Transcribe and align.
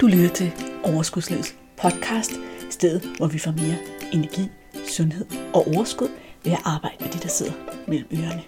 Du 0.00 0.06
lytter 0.06 0.34
til 0.34 0.52
Overskudslivets 0.84 1.56
podcast, 1.76 2.32
stedet 2.70 3.16
hvor 3.16 3.26
vi 3.26 3.38
får 3.38 3.50
mere 3.50 3.78
energi, 4.12 4.50
sundhed 4.88 5.26
og 5.54 5.66
overskud 5.66 6.08
ved 6.44 6.52
at 6.52 6.62
arbejde 6.64 6.96
med 7.00 7.12
de, 7.12 7.18
der 7.18 7.28
sidder 7.28 7.52
mellem 7.88 8.08
ørerne. 8.12 8.44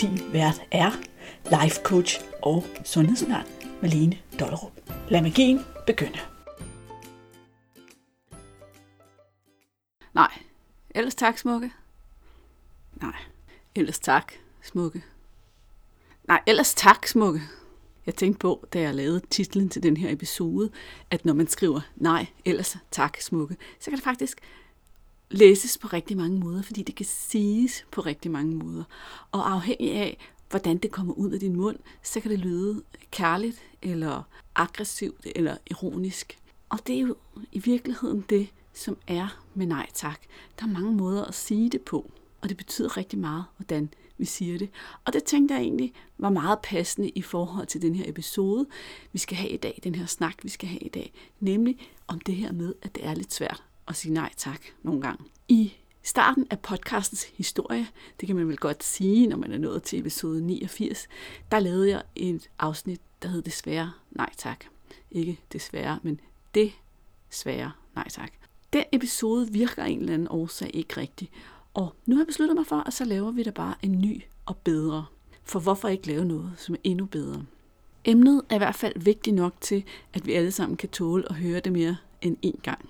Din 0.00 0.32
vært 0.32 0.62
er 0.70 0.90
life 1.44 1.82
coach 1.82 2.20
og 2.42 2.64
sundhedsundern 2.84 3.46
Malene 3.82 4.18
Dollerup. 4.40 4.72
Lad 5.08 5.22
magien 5.22 5.60
begynde. 5.86 6.18
Nej. 10.14 10.32
Ellers 10.90 11.14
tak, 11.14 11.38
smukke. 11.38 11.72
Nej. 12.96 13.16
Ellers 13.74 13.98
tak, 13.98 14.32
smukke. 14.62 15.04
Nej, 16.28 16.42
ellers 16.46 16.74
tak, 16.74 17.06
smukke. 17.06 17.40
Jeg 18.06 18.14
tænkte 18.14 18.38
på, 18.38 18.66
da 18.72 18.80
jeg 18.80 18.94
lavede 18.94 19.20
titlen 19.30 19.68
til 19.68 19.82
den 19.82 19.96
her 19.96 20.12
episode, 20.12 20.70
at 21.10 21.24
når 21.24 21.32
man 21.32 21.48
skriver 21.48 21.80
nej, 21.96 22.26
ellers 22.44 22.76
tak, 22.90 23.20
smukke, 23.20 23.56
så 23.80 23.90
kan 23.90 23.96
det 23.96 24.04
faktisk 24.04 24.40
læses 25.30 25.78
på 25.78 25.88
rigtig 25.88 26.16
mange 26.16 26.38
måder, 26.38 26.62
fordi 26.62 26.82
det 26.82 26.94
kan 26.94 27.06
siges 27.06 27.86
på 27.90 28.00
rigtig 28.00 28.30
mange 28.30 28.54
måder. 28.54 28.84
Og 29.32 29.52
afhængig 29.52 29.92
af, 29.92 30.18
hvordan 30.50 30.78
det 30.78 30.90
kommer 30.90 31.14
ud 31.14 31.30
af 31.30 31.40
din 31.40 31.56
mund, 31.56 31.76
så 32.02 32.20
kan 32.20 32.30
det 32.30 32.38
lyde 32.38 32.82
kærligt, 33.10 33.62
eller 33.82 34.22
aggressivt, 34.54 35.26
eller 35.36 35.56
ironisk. 35.66 36.38
Og 36.68 36.78
det 36.86 36.96
er 36.96 37.00
jo 37.00 37.16
i 37.52 37.58
virkeligheden 37.58 38.24
det, 38.30 38.48
som 38.72 38.96
er 39.06 39.42
med 39.54 39.66
nej 39.66 39.86
tak. 39.94 40.20
Der 40.58 40.66
er 40.66 40.70
mange 40.70 40.92
måder 40.92 41.24
at 41.24 41.34
sige 41.34 41.70
det 41.70 41.82
på, 41.82 42.10
og 42.40 42.48
det 42.48 42.56
betyder 42.56 42.96
rigtig 42.96 43.18
meget, 43.18 43.44
hvordan 43.56 43.94
vi 44.20 44.24
siger 44.24 44.58
det. 44.58 44.70
Og 45.04 45.12
det 45.12 45.24
tænkte 45.24 45.54
jeg 45.54 45.62
egentlig 45.62 45.92
var 46.18 46.30
meget 46.30 46.58
passende 46.62 47.08
i 47.08 47.22
forhold 47.22 47.66
til 47.66 47.82
den 47.82 47.94
her 47.94 48.08
episode, 48.08 48.66
vi 49.12 49.18
skal 49.18 49.36
have 49.36 49.50
i 49.50 49.56
dag, 49.56 49.80
den 49.84 49.94
her 49.94 50.06
snak, 50.06 50.34
vi 50.42 50.48
skal 50.48 50.68
have 50.68 50.80
i 50.80 50.88
dag, 50.88 51.12
nemlig 51.40 51.78
om 52.06 52.20
det 52.20 52.34
her 52.34 52.52
med, 52.52 52.74
at 52.82 52.94
det 52.94 53.06
er 53.06 53.14
lidt 53.14 53.34
svært 53.34 53.62
at 53.88 53.96
sige 53.96 54.14
nej 54.14 54.30
tak 54.36 54.60
nogle 54.82 55.00
gange. 55.00 55.24
I 55.48 55.72
starten 56.02 56.46
af 56.50 56.60
podcastens 56.60 57.24
historie, 57.24 57.86
det 58.20 58.26
kan 58.26 58.36
man 58.36 58.48
vel 58.48 58.56
godt 58.56 58.84
sige, 58.84 59.26
når 59.26 59.36
man 59.36 59.52
er 59.52 59.58
nået 59.58 59.82
til 59.82 59.98
episode 59.98 60.42
89, 60.42 61.08
der 61.50 61.58
lavede 61.58 61.90
jeg 61.90 62.02
et 62.16 62.50
afsnit, 62.58 63.00
der 63.22 63.28
hed 63.28 63.42
Desværre 63.42 63.92
nej 64.10 64.30
tak. 64.36 64.64
Ikke 65.10 65.40
desværre, 65.52 65.98
men 66.02 66.20
det 66.54 66.72
svære 67.30 67.72
nej 67.94 68.08
tak. 68.08 68.32
Den 68.72 68.84
episode 68.92 69.52
virker 69.52 69.84
en 69.84 70.00
eller 70.00 70.14
anden 70.14 70.28
årsag 70.30 70.70
ikke 70.74 70.96
rigtigt, 70.96 71.32
og 71.74 71.94
nu 72.06 72.16
har 72.16 72.22
jeg 72.22 72.26
besluttet 72.26 72.56
mig 72.56 72.66
for, 72.66 72.76
at 72.76 72.92
så 72.92 73.04
laver 73.04 73.30
vi 73.30 73.42
da 73.42 73.50
bare 73.50 73.74
en 73.82 74.00
ny 74.00 74.22
og 74.46 74.56
bedre. 74.56 75.06
For 75.44 75.60
hvorfor 75.60 75.88
ikke 75.88 76.06
lave 76.06 76.24
noget, 76.24 76.52
som 76.56 76.74
er 76.74 76.78
endnu 76.84 77.06
bedre? 77.06 77.44
Emnet 78.04 78.42
er 78.48 78.54
i 78.54 78.58
hvert 78.58 78.74
fald 78.74 79.00
vigtigt 79.00 79.36
nok 79.36 79.54
til, 79.60 79.84
at 80.12 80.26
vi 80.26 80.32
alle 80.32 80.50
sammen 80.52 80.76
kan 80.76 80.88
tåle 80.88 81.24
at 81.30 81.34
høre 81.34 81.60
det 81.60 81.72
mere 81.72 81.96
end 82.22 82.36
én 82.46 82.60
gang. 82.62 82.88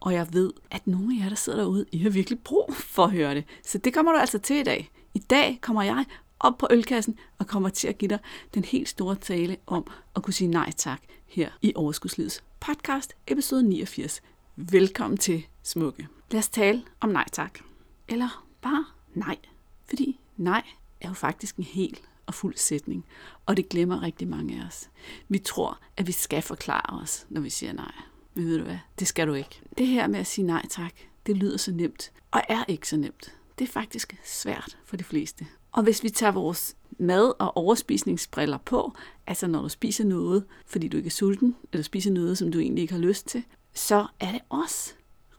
Og 0.00 0.12
jeg 0.12 0.26
ved, 0.32 0.52
at 0.70 0.86
nogle 0.86 1.16
af 1.16 1.22
jer, 1.22 1.28
der 1.28 1.36
sidder 1.36 1.58
derude, 1.58 1.86
I 1.92 1.98
har 1.98 2.10
virkelig 2.10 2.38
brug 2.38 2.74
for 2.74 3.04
at 3.04 3.10
høre 3.10 3.34
det. 3.34 3.44
Så 3.64 3.78
det 3.78 3.94
kommer 3.94 4.12
du 4.12 4.18
altså 4.18 4.38
til 4.38 4.56
i 4.56 4.62
dag. 4.62 4.90
I 5.14 5.18
dag 5.18 5.58
kommer 5.60 5.82
jeg 5.82 6.04
op 6.40 6.58
på 6.58 6.66
ølkassen 6.70 7.18
og 7.38 7.46
kommer 7.46 7.68
til 7.68 7.88
at 7.88 7.98
give 7.98 8.08
dig 8.08 8.18
den 8.54 8.64
helt 8.64 8.88
store 8.88 9.14
tale 9.14 9.56
om 9.66 9.86
at 10.16 10.22
kunne 10.22 10.34
sige 10.34 10.48
nej 10.48 10.70
tak 10.76 11.02
her 11.26 11.50
i 11.62 11.72
Overskudslivets 11.74 12.44
podcast, 12.60 13.14
episode 13.26 13.62
89. 13.62 14.22
Velkommen 14.56 15.18
til, 15.18 15.46
smukke. 15.62 16.08
Lad 16.30 16.38
os 16.38 16.48
tale 16.48 16.82
om 17.00 17.08
nej 17.08 17.24
tak. 17.32 17.71
Eller 18.08 18.46
bare 18.62 18.84
nej. 19.14 19.36
Fordi 19.84 20.20
nej 20.36 20.62
er 21.00 21.08
jo 21.08 21.14
faktisk 21.14 21.56
en 21.56 21.64
hel 21.64 21.98
og 22.26 22.34
fuld 22.34 22.56
sætning, 22.56 23.04
og 23.46 23.56
det 23.56 23.68
glemmer 23.68 24.02
rigtig 24.02 24.28
mange 24.28 24.60
af 24.62 24.66
os. 24.66 24.90
Vi 25.28 25.38
tror, 25.38 25.78
at 25.96 26.06
vi 26.06 26.12
skal 26.12 26.42
forklare 26.42 27.00
os, 27.02 27.26
når 27.30 27.40
vi 27.40 27.50
siger 27.50 27.72
nej. 27.72 27.92
Men 28.34 28.46
ved 28.46 28.58
du 28.58 28.64
hvad, 28.64 28.78
det 28.98 29.08
skal 29.08 29.28
du 29.28 29.34
ikke. 29.34 29.62
Det 29.78 29.86
her 29.86 30.06
med 30.06 30.20
at 30.20 30.26
sige 30.26 30.46
nej 30.46 30.66
tak, 30.70 30.92
det 31.26 31.36
lyder 31.36 31.56
så 31.56 31.72
nemt, 31.72 32.12
og 32.30 32.42
er 32.48 32.64
ikke 32.68 32.88
så 32.88 32.96
nemt. 32.96 33.34
Det 33.58 33.68
er 33.68 33.72
faktisk 33.72 34.16
svært 34.24 34.78
for 34.84 34.96
de 34.96 35.04
fleste. 35.04 35.46
Og 35.72 35.82
hvis 35.82 36.02
vi 36.02 36.10
tager 36.10 36.32
vores 36.32 36.76
mad- 36.98 37.34
og 37.38 37.56
overspisningsbriller 37.56 38.58
på, 38.58 38.92
altså 39.26 39.46
når 39.46 39.62
du 39.62 39.68
spiser 39.68 40.04
noget, 40.04 40.44
fordi 40.66 40.88
du 40.88 40.96
ikke 40.96 41.06
er 41.06 41.10
sulten, 41.10 41.56
eller 41.72 41.82
spiser 41.82 42.10
noget, 42.10 42.38
som 42.38 42.52
du 42.52 42.58
egentlig 42.58 42.82
ikke 42.82 42.94
har 42.94 43.00
lyst 43.00 43.26
til, 43.26 43.44
så 43.74 44.06
er 44.20 44.32
det 44.32 44.40
også 44.48 44.92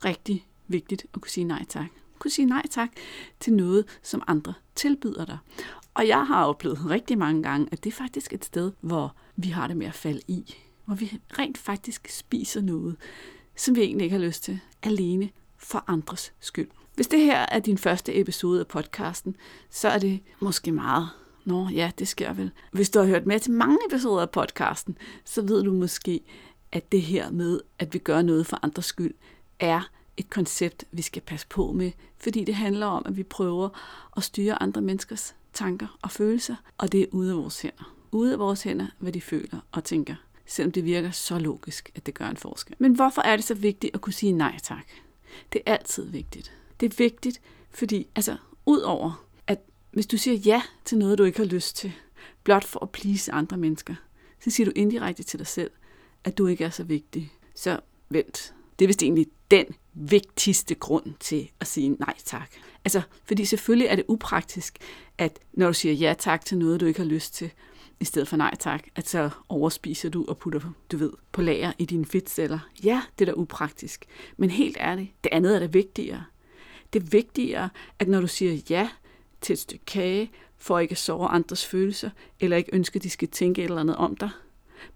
rigtig 0.04 0.46
vigtigt 0.68 1.06
at 1.14 1.20
kunne 1.20 1.30
sige 1.30 1.44
nej 1.44 1.64
tak 1.68 1.88
kunne 2.24 2.30
sige 2.30 2.46
nej 2.46 2.62
tak 2.70 2.88
til 3.40 3.52
noget, 3.52 3.84
som 4.02 4.22
andre 4.26 4.54
tilbyder 4.74 5.24
dig. 5.24 5.38
Og 5.94 6.08
jeg 6.08 6.26
har 6.26 6.44
oplevet 6.44 6.90
rigtig 6.90 7.18
mange 7.18 7.42
gange, 7.42 7.68
at 7.72 7.84
det 7.84 7.90
er 7.90 7.96
faktisk 7.96 8.32
et 8.32 8.44
sted, 8.44 8.72
hvor 8.80 9.16
vi 9.36 9.48
har 9.48 9.66
det 9.66 9.76
med 9.76 9.86
at 9.86 9.94
falde 9.94 10.20
i. 10.28 10.54
Hvor 10.84 10.94
vi 10.94 11.20
rent 11.38 11.58
faktisk 11.58 12.08
spiser 12.08 12.60
noget, 12.60 12.96
som 13.56 13.76
vi 13.76 13.80
egentlig 13.80 14.04
ikke 14.04 14.16
har 14.16 14.24
lyst 14.24 14.44
til, 14.44 14.60
alene 14.82 15.30
for 15.58 15.84
andres 15.86 16.32
skyld. 16.40 16.68
Hvis 16.94 17.06
det 17.06 17.20
her 17.20 17.46
er 17.48 17.58
din 17.58 17.78
første 17.78 18.20
episode 18.20 18.60
af 18.60 18.66
podcasten, 18.66 19.36
så 19.70 19.88
er 19.88 19.98
det 19.98 20.20
måske 20.40 20.72
meget 20.72 21.08
Nå 21.44 21.68
ja, 21.68 21.90
det 21.98 22.08
sker 22.08 22.32
vel. 22.32 22.50
Hvis 22.72 22.90
du 22.90 22.98
har 22.98 23.06
hørt 23.06 23.26
med 23.26 23.40
til 23.40 23.52
mange 23.52 23.78
episoder 23.88 24.22
af 24.22 24.30
podcasten, 24.30 24.98
så 25.24 25.42
ved 25.42 25.64
du 25.64 25.72
måske, 25.72 26.20
at 26.72 26.92
det 26.92 27.02
her 27.02 27.30
med, 27.30 27.60
at 27.78 27.94
vi 27.94 27.98
gør 27.98 28.22
noget 28.22 28.46
for 28.46 28.58
andres 28.62 28.84
skyld, 28.84 29.14
er 29.60 29.90
et 30.16 30.30
koncept, 30.30 30.84
vi 30.92 31.02
skal 31.02 31.22
passe 31.22 31.46
på 31.46 31.72
med, 31.72 31.92
fordi 32.18 32.44
det 32.44 32.54
handler 32.54 32.86
om, 32.86 33.02
at 33.06 33.16
vi 33.16 33.22
prøver 33.22 33.68
at 34.16 34.22
styre 34.22 34.62
andre 34.62 34.80
menneskers 34.80 35.34
tanker 35.52 35.98
og 36.02 36.10
følelser, 36.10 36.56
og 36.78 36.92
det 36.92 37.00
er 37.00 37.06
ude 37.10 37.30
af 37.30 37.36
vores 37.36 37.60
hænder. 37.60 37.94
Ude 38.12 38.32
af 38.32 38.38
vores 38.38 38.62
hænder, 38.62 38.86
hvad 38.98 39.12
de 39.12 39.20
føler 39.20 39.58
og 39.72 39.84
tænker, 39.84 40.14
selvom 40.46 40.72
det 40.72 40.84
virker 40.84 41.10
så 41.10 41.38
logisk, 41.38 41.90
at 41.94 42.06
det 42.06 42.14
gør 42.14 42.28
en 42.28 42.36
forskel. 42.36 42.76
Men 42.78 42.94
hvorfor 42.94 43.22
er 43.22 43.36
det 43.36 43.44
så 43.44 43.54
vigtigt 43.54 43.94
at 43.94 44.00
kunne 44.00 44.12
sige 44.12 44.32
nej 44.32 44.58
tak? 44.62 44.86
Det 45.52 45.60
er 45.66 45.72
altid 45.72 46.04
vigtigt. 46.04 46.52
Det 46.80 46.92
er 46.92 46.96
vigtigt, 46.98 47.40
fordi 47.70 48.06
altså, 48.16 48.36
udover 48.66 49.24
at 49.46 49.60
hvis 49.90 50.06
du 50.06 50.16
siger 50.16 50.36
ja 50.36 50.62
til 50.84 50.98
noget, 50.98 51.18
du 51.18 51.24
ikke 51.24 51.38
har 51.38 51.44
lyst 51.44 51.76
til, 51.76 51.92
blot 52.44 52.64
for 52.64 52.80
at 52.80 52.90
please 52.90 53.32
andre 53.32 53.56
mennesker, 53.56 53.94
så 54.40 54.50
siger 54.50 54.64
du 54.64 54.72
indirekte 54.76 55.22
til 55.22 55.38
dig 55.38 55.46
selv, 55.46 55.70
at 56.24 56.38
du 56.38 56.46
ikke 56.46 56.64
er 56.64 56.70
så 56.70 56.84
vigtig. 56.84 57.32
Så 57.54 57.80
vent. 58.08 58.54
Det 58.78 58.84
er 58.84 58.86
vist 58.86 59.02
egentlig 59.02 59.26
den 59.50 59.66
vigtigste 59.94 60.74
grund 60.74 61.14
til 61.20 61.50
at 61.60 61.66
sige 61.66 61.88
nej 61.88 62.14
tak. 62.24 62.50
Altså, 62.84 63.02
fordi 63.24 63.44
selvfølgelig 63.44 63.86
er 63.88 63.96
det 63.96 64.04
upraktisk, 64.08 64.78
at 65.18 65.38
når 65.52 65.66
du 65.66 65.72
siger 65.72 65.94
ja 65.94 66.14
tak 66.18 66.44
til 66.44 66.58
noget, 66.58 66.80
du 66.80 66.86
ikke 66.86 67.00
har 67.00 67.06
lyst 67.06 67.34
til, 67.34 67.50
i 68.00 68.04
stedet 68.04 68.28
for 68.28 68.36
nej 68.36 68.54
tak, 68.58 68.84
at 68.96 69.08
så 69.08 69.30
overspiser 69.48 70.08
du 70.08 70.24
og 70.28 70.38
putter, 70.38 70.60
du 70.92 70.96
ved, 70.96 71.12
på 71.32 71.42
lager 71.42 71.72
i 71.78 71.84
dine 71.84 72.06
fedtceller. 72.06 72.58
Ja, 72.84 73.02
det 73.18 73.28
er 73.28 73.32
da 73.32 73.40
upraktisk. 73.40 74.04
Men 74.36 74.50
helt 74.50 74.76
ærligt, 74.80 75.10
det 75.24 75.32
andet 75.32 75.54
er 75.54 75.58
det 75.58 75.74
vigtigere. 75.74 76.24
Det 76.92 77.02
er 77.02 77.06
vigtigere, 77.06 77.68
at 77.98 78.08
når 78.08 78.20
du 78.20 78.26
siger 78.26 78.60
ja 78.70 78.88
til 79.40 79.52
et 79.52 79.58
stykke 79.58 79.84
kage, 79.84 80.30
for 80.56 80.78
ikke 80.78 80.92
at 80.92 80.98
såre 80.98 81.28
andres 81.28 81.66
følelser, 81.66 82.10
eller 82.40 82.56
ikke 82.56 82.70
ønsker, 82.72 83.00
at 83.00 83.04
de 83.04 83.10
skal 83.10 83.28
tænke 83.28 83.62
et 83.62 83.64
eller 83.64 83.80
andet 83.80 83.96
om 83.96 84.16
dig, 84.16 84.30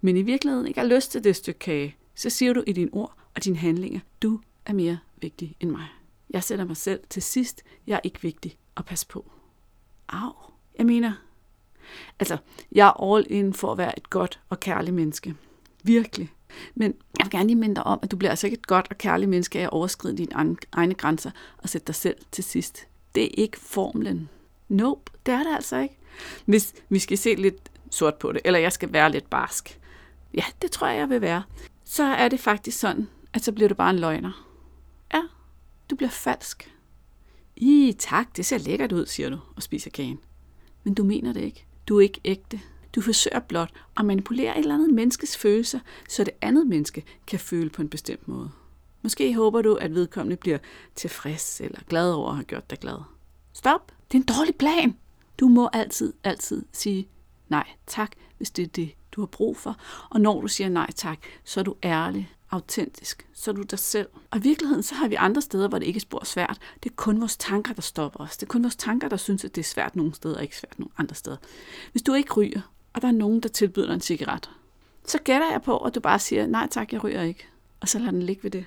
men 0.01 0.17
i 0.17 0.21
virkeligheden 0.21 0.67
ikke 0.67 0.79
har 0.79 0.87
lyst 0.87 1.11
til 1.11 1.23
det 1.23 1.35
stykke 1.35 1.59
kage, 1.59 1.95
så 2.19 2.29
siger 2.29 2.53
du 2.53 2.63
i 2.67 2.71
dine 2.71 2.89
ord 2.93 3.13
og 3.35 3.43
dine 3.43 3.57
handlinger, 3.57 3.99
du 4.21 4.39
er 4.65 4.73
mere 4.73 4.99
vigtig 5.17 5.55
end 5.59 5.69
mig. 5.69 5.85
Jeg 6.29 6.43
sætter 6.43 6.65
mig 6.65 6.77
selv 6.77 6.99
til 7.09 7.21
sidst. 7.21 7.63
Jeg 7.87 7.95
er 7.95 7.99
ikke 8.03 8.21
vigtig 8.21 8.57
at 8.77 8.85
passe 8.85 9.07
på. 9.07 9.31
Au. 10.09 10.31
Jeg 10.77 10.85
mener, 10.85 11.13
altså, 12.19 12.37
jeg 12.71 12.87
er 12.87 13.13
all 13.13 13.25
in 13.29 13.53
for 13.53 13.71
at 13.71 13.77
være 13.77 13.97
et 13.99 14.09
godt 14.09 14.39
og 14.49 14.59
kærligt 14.59 14.95
menneske. 14.95 15.35
Virkelig. 15.83 16.29
Men 16.75 16.93
jeg 17.19 17.25
vil 17.25 17.31
gerne 17.31 17.47
lige 17.47 17.59
minde 17.59 17.75
dig 17.75 17.83
om, 17.83 17.99
at 18.01 18.11
du 18.11 18.17
bliver 18.17 18.29
altså 18.29 18.47
ikke 18.47 18.57
et 18.57 18.67
godt 18.67 18.87
og 18.89 18.97
kærligt 18.97 19.29
menneske 19.29 19.59
af 19.59 19.63
at 19.63 19.69
overskride 19.69 20.17
dine 20.17 20.57
egne 20.71 20.93
grænser 20.93 21.31
og 21.57 21.69
sætte 21.69 21.87
dig 21.87 21.95
selv 21.95 22.17
til 22.31 22.43
sidst. 22.43 22.87
Det 23.15 23.23
er 23.23 23.29
ikke 23.33 23.59
formlen. 23.59 24.29
Nope, 24.69 25.11
det 25.25 25.33
er 25.33 25.43
det 25.43 25.55
altså 25.55 25.77
ikke. 25.77 25.97
Hvis 26.45 26.73
vi 26.89 26.99
skal 26.99 27.17
se 27.17 27.35
lidt 27.35 27.71
sort 27.91 28.15
på 28.15 28.31
det, 28.31 28.41
eller 28.45 28.59
jeg 28.59 28.73
skal 28.73 28.93
være 28.93 29.11
lidt 29.11 29.29
barsk. 29.29 29.79
Ja, 30.33 30.43
det 30.61 30.71
tror 30.71 30.87
jeg, 30.87 30.97
jeg 30.97 31.09
vil 31.09 31.21
være. 31.21 31.43
Så 31.91 32.03
er 32.03 32.27
det 32.27 32.39
faktisk 32.39 32.79
sådan, 32.79 33.09
at 33.33 33.43
så 33.43 33.51
bliver 33.51 33.69
du 33.69 33.75
bare 33.75 33.89
en 33.89 33.99
løgner. 33.99 34.47
Ja, 35.13 35.21
du 35.89 35.95
bliver 35.95 36.09
falsk. 36.09 36.75
I 37.55 37.95
tak, 37.99 38.37
det 38.37 38.45
ser 38.45 38.57
lækkert 38.57 38.91
ud, 38.91 39.05
siger 39.05 39.29
du 39.29 39.39
og 39.55 39.63
spiser 39.63 39.89
kagen. 39.89 40.19
Men 40.83 40.93
du 40.93 41.03
mener 41.03 41.33
det 41.33 41.41
ikke. 41.41 41.65
Du 41.87 41.97
er 41.97 42.01
ikke 42.01 42.21
ægte. 42.25 42.61
Du 42.95 43.01
forsøger 43.01 43.39
blot 43.39 43.71
at 43.97 44.05
manipulere 44.05 44.57
et 44.57 44.59
eller 44.59 44.75
andet 44.75 44.93
menneskes 44.93 45.37
følelser, 45.37 45.79
så 46.09 46.23
det 46.23 46.33
andet 46.41 46.67
menneske 46.67 47.03
kan 47.27 47.39
føle 47.39 47.69
på 47.69 47.81
en 47.81 47.89
bestemt 47.89 48.27
måde. 48.27 48.51
Måske 49.01 49.35
håber 49.35 49.61
du, 49.61 49.75
at 49.75 49.95
vedkommende 49.95 50.37
bliver 50.37 50.57
tilfreds 50.95 51.61
eller 51.61 51.79
glad 51.87 52.13
over 52.13 52.29
at 52.29 52.35
have 52.35 52.45
gjort 52.45 52.69
dig 52.69 52.79
glad. 52.79 52.97
Stop! 53.53 53.91
Det 54.11 54.17
er 54.17 54.21
en 54.21 54.37
dårlig 54.37 54.55
plan! 54.55 54.97
Du 55.39 55.47
må 55.47 55.69
altid, 55.73 56.13
altid 56.23 56.65
sige 56.71 57.07
nej 57.47 57.67
tak, 57.87 58.11
hvis 58.37 58.51
det 58.51 58.63
er 58.63 58.67
det, 58.67 58.91
du 59.11 59.21
har 59.21 59.25
brug 59.25 59.57
for. 59.57 59.77
Og 60.09 60.21
når 60.21 60.41
du 60.41 60.47
siger 60.47 60.69
nej 60.69 60.91
tak, 60.95 61.19
så 61.43 61.59
er 61.59 61.63
du 61.63 61.75
ærlig 61.83 62.33
autentisk, 62.51 63.27
så 63.33 63.51
er 63.51 63.55
du 63.55 63.61
dig 63.61 63.79
selv. 63.79 64.07
Og 64.31 64.37
i 64.37 64.41
virkeligheden, 64.41 64.83
så 64.83 64.95
har 64.95 65.07
vi 65.07 65.15
andre 65.15 65.41
steder, 65.41 65.67
hvor 65.67 65.79
det 65.79 65.85
ikke 65.85 65.97
er 65.97 66.01
spor 66.01 66.25
svært. 66.25 66.57
Det 66.83 66.89
er 66.89 66.95
kun 66.95 67.19
vores 67.19 67.37
tanker, 67.37 67.73
der 67.73 67.81
stopper 67.81 68.19
os. 68.19 68.37
Det 68.37 68.43
er 68.43 68.49
kun 68.49 68.63
vores 68.63 68.75
tanker, 68.75 69.09
der 69.09 69.17
synes, 69.17 69.45
at 69.45 69.55
det 69.55 69.61
er 69.61 69.65
svært 69.65 69.95
nogle 69.95 70.15
steder, 70.15 70.35
og 70.35 70.43
ikke 70.43 70.57
svært 70.57 70.79
nogle 70.79 70.91
andre 70.97 71.15
steder. 71.15 71.37
Hvis 71.91 72.01
du 72.01 72.13
ikke 72.13 72.33
ryger, 72.33 72.61
og 72.93 73.01
der 73.01 73.07
er 73.07 73.11
nogen, 73.11 73.39
der 73.39 73.49
tilbyder 73.49 73.87
dig 73.87 73.93
en 73.93 74.01
cigaret, 74.01 74.49
så 75.05 75.17
gætter 75.23 75.51
jeg 75.51 75.61
på, 75.61 75.77
at 75.77 75.95
du 75.95 75.99
bare 75.99 76.19
siger, 76.19 76.47
nej 76.47 76.67
tak, 76.71 76.93
jeg 76.93 77.03
ryger 77.03 77.21
ikke. 77.21 77.47
Og 77.79 77.87
så 77.87 77.99
lader 77.99 78.11
den 78.11 78.23
ligge 78.23 78.43
ved 78.43 78.51
det. 78.51 78.65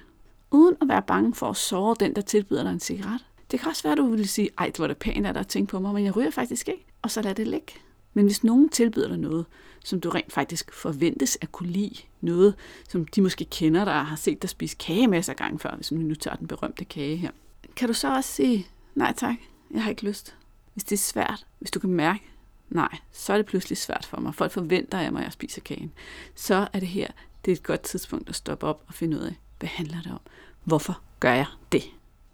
Uden 0.50 0.76
at 0.80 0.88
være 0.88 1.02
bange 1.02 1.34
for 1.34 1.50
at 1.50 1.56
såre 1.56 1.96
den, 2.00 2.16
der 2.16 2.22
tilbyder 2.22 2.62
dig 2.62 2.72
en 2.72 2.80
cigaret. 2.80 3.26
Det 3.50 3.60
kan 3.60 3.68
også 3.68 3.82
være, 3.82 3.92
at 3.92 3.98
du 3.98 4.06
vil 4.06 4.28
sige, 4.28 4.50
ej, 4.58 4.66
det 4.66 4.78
var 4.78 4.86
da 4.86 4.94
pænt 4.94 5.26
at 5.26 5.46
tænke 5.46 5.70
på 5.70 5.78
mig, 5.78 5.94
men 5.94 6.04
jeg 6.04 6.16
ryger 6.16 6.30
faktisk 6.30 6.68
ikke. 6.68 6.86
Og 7.02 7.10
så 7.10 7.22
lad 7.22 7.34
det 7.34 7.46
ligge. 7.46 7.72
Men 8.14 8.24
hvis 8.24 8.44
nogen 8.44 8.68
tilbyder 8.68 9.08
dig 9.08 9.18
noget, 9.18 9.46
som 9.84 10.00
du 10.00 10.10
rent 10.10 10.32
faktisk 10.32 10.72
forventes 10.72 11.38
at 11.40 11.52
kunne 11.52 11.70
lide, 11.70 11.96
noget, 12.20 12.54
som 12.88 13.04
de 13.06 13.22
måske 13.22 13.44
kender 13.44 13.84
dig 13.84 13.94
og 13.94 14.06
har 14.06 14.16
set 14.16 14.42
dig 14.42 14.50
spise 14.50 14.76
kage 14.76 15.08
masser 15.08 15.32
af 15.32 15.36
gange 15.36 15.58
før, 15.58 15.76
hvis 15.76 15.92
vi 15.92 15.98
nu 15.98 16.14
tager 16.14 16.36
den 16.36 16.46
berømte 16.46 16.84
kage 16.84 17.16
her, 17.16 17.30
kan 17.76 17.88
du 17.88 17.94
så 17.94 18.14
også 18.14 18.32
sige, 18.32 18.66
nej 18.94 19.12
tak, 19.16 19.34
jeg 19.70 19.82
har 19.82 19.90
ikke 19.90 20.04
lyst. 20.04 20.36
Hvis 20.74 20.84
det 20.84 20.96
er 20.96 21.00
svært, 21.00 21.46
hvis 21.58 21.70
du 21.70 21.80
kan 21.80 21.90
mærke, 21.90 22.22
nej, 22.70 22.98
så 23.12 23.32
er 23.32 23.36
det 23.36 23.46
pludselig 23.46 23.78
svært 23.78 24.06
for 24.06 24.20
mig. 24.20 24.34
Folk 24.34 24.52
forventer 24.52 24.98
af 24.98 25.12
mig, 25.12 25.20
at 25.20 25.24
jeg 25.24 25.32
spiser 25.32 25.60
kagen. 25.60 25.92
Så 26.34 26.68
er 26.72 26.80
det 26.80 26.88
her, 26.88 27.08
det 27.44 27.50
er 27.50 27.56
et 27.56 27.62
godt 27.62 27.80
tidspunkt 27.80 28.28
at 28.28 28.34
stoppe 28.34 28.66
op 28.66 28.84
og 28.88 28.94
finde 28.94 29.16
ud 29.16 29.22
af, 29.22 29.34
hvad 29.58 29.68
handler 29.68 30.02
det 30.02 30.12
om? 30.12 30.20
Hvorfor 30.64 31.00
gør 31.20 31.32
jeg 31.32 31.46
det? 31.72 31.82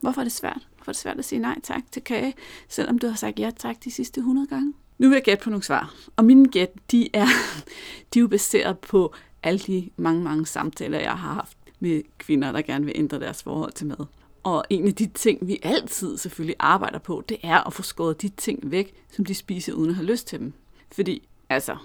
Hvorfor 0.01 0.21
er 0.21 0.25
det 0.25 0.33
svært? 0.33 0.69
Hvorfor 0.77 0.91
er 0.91 0.93
det 0.93 1.01
svært 1.01 1.19
at 1.19 1.25
sige 1.25 1.39
nej 1.39 1.61
tak 1.63 1.83
til 1.93 2.03
kage, 2.03 2.35
selvom 2.69 2.99
du 2.99 3.07
har 3.07 3.15
sagt 3.15 3.39
ja 3.39 3.51
tak 3.57 3.85
de 3.85 3.91
sidste 3.91 4.19
100 4.19 4.47
gange? 4.47 4.75
Nu 4.99 5.09
vil 5.09 5.17
jeg 5.17 5.23
gætte 5.23 5.45
på 5.45 5.51
nogle 5.51 5.65
svar. 5.65 5.95
Og 6.17 6.25
mine 6.25 6.49
gæt, 6.49 6.71
de 6.91 7.09
er, 7.13 7.27
de 8.15 8.19
er 8.19 8.21
jo 8.21 8.29
baseret 8.29 8.79
på 8.79 9.15
alle 9.43 9.59
de 9.59 9.91
mange, 9.97 10.23
mange 10.23 10.47
samtaler, 10.47 10.99
jeg 10.99 11.11
har 11.11 11.35
haft 11.35 11.59
med 11.81 12.03
kvinder, 12.19 12.53
der 12.53 12.63
gerne 12.63 12.85
vil 12.85 12.95
ændre 12.97 13.21
deres 13.21 13.43
forhold 13.43 13.73
til 13.73 13.87
mad. 13.87 14.07
Og 14.43 14.65
en 14.71 14.87
af 14.87 14.95
de 14.95 15.07
ting, 15.07 15.47
vi 15.47 15.59
altid 15.63 16.19
selvfølgelig 16.19 16.57
arbejder 16.59 16.99
på, 16.99 17.25
det 17.29 17.37
er 17.43 17.67
at 17.67 17.73
få 17.73 17.83
skåret 17.83 18.23
de 18.23 18.29
ting 18.29 18.71
væk, 18.71 18.95
som 19.11 19.25
de 19.25 19.35
spiser 19.35 19.73
uden 19.73 19.91
at 19.91 19.97
have 19.97 20.07
lyst 20.07 20.27
til 20.27 20.39
dem. 20.39 20.53
Fordi, 20.93 21.29
altså, 21.49 21.77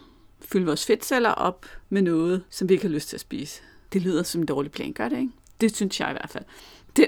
fylde 0.41 0.65
vores 0.65 0.85
fedtceller 0.85 1.29
op 1.29 1.65
med 1.89 2.01
noget, 2.01 2.43
som 2.49 2.69
vi 2.69 2.73
ikke 2.73 2.85
har 2.85 2.93
lyst 2.93 3.09
til 3.09 3.17
at 3.17 3.21
spise. 3.21 3.61
Det 3.93 4.01
lyder 4.01 4.23
som 4.23 4.41
en 4.41 4.47
dårlig 4.47 4.71
plan, 4.71 4.93
gør 4.93 5.09
det 5.09 5.17
ikke? 5.17 5.31
Det 5.61 5.75
synes 5.75 5.99
jeg 5.99 6.09
i 6.09 6.13
hvert 6.13 6.29
fald. 6.29 6.43
Den 6.95 7.07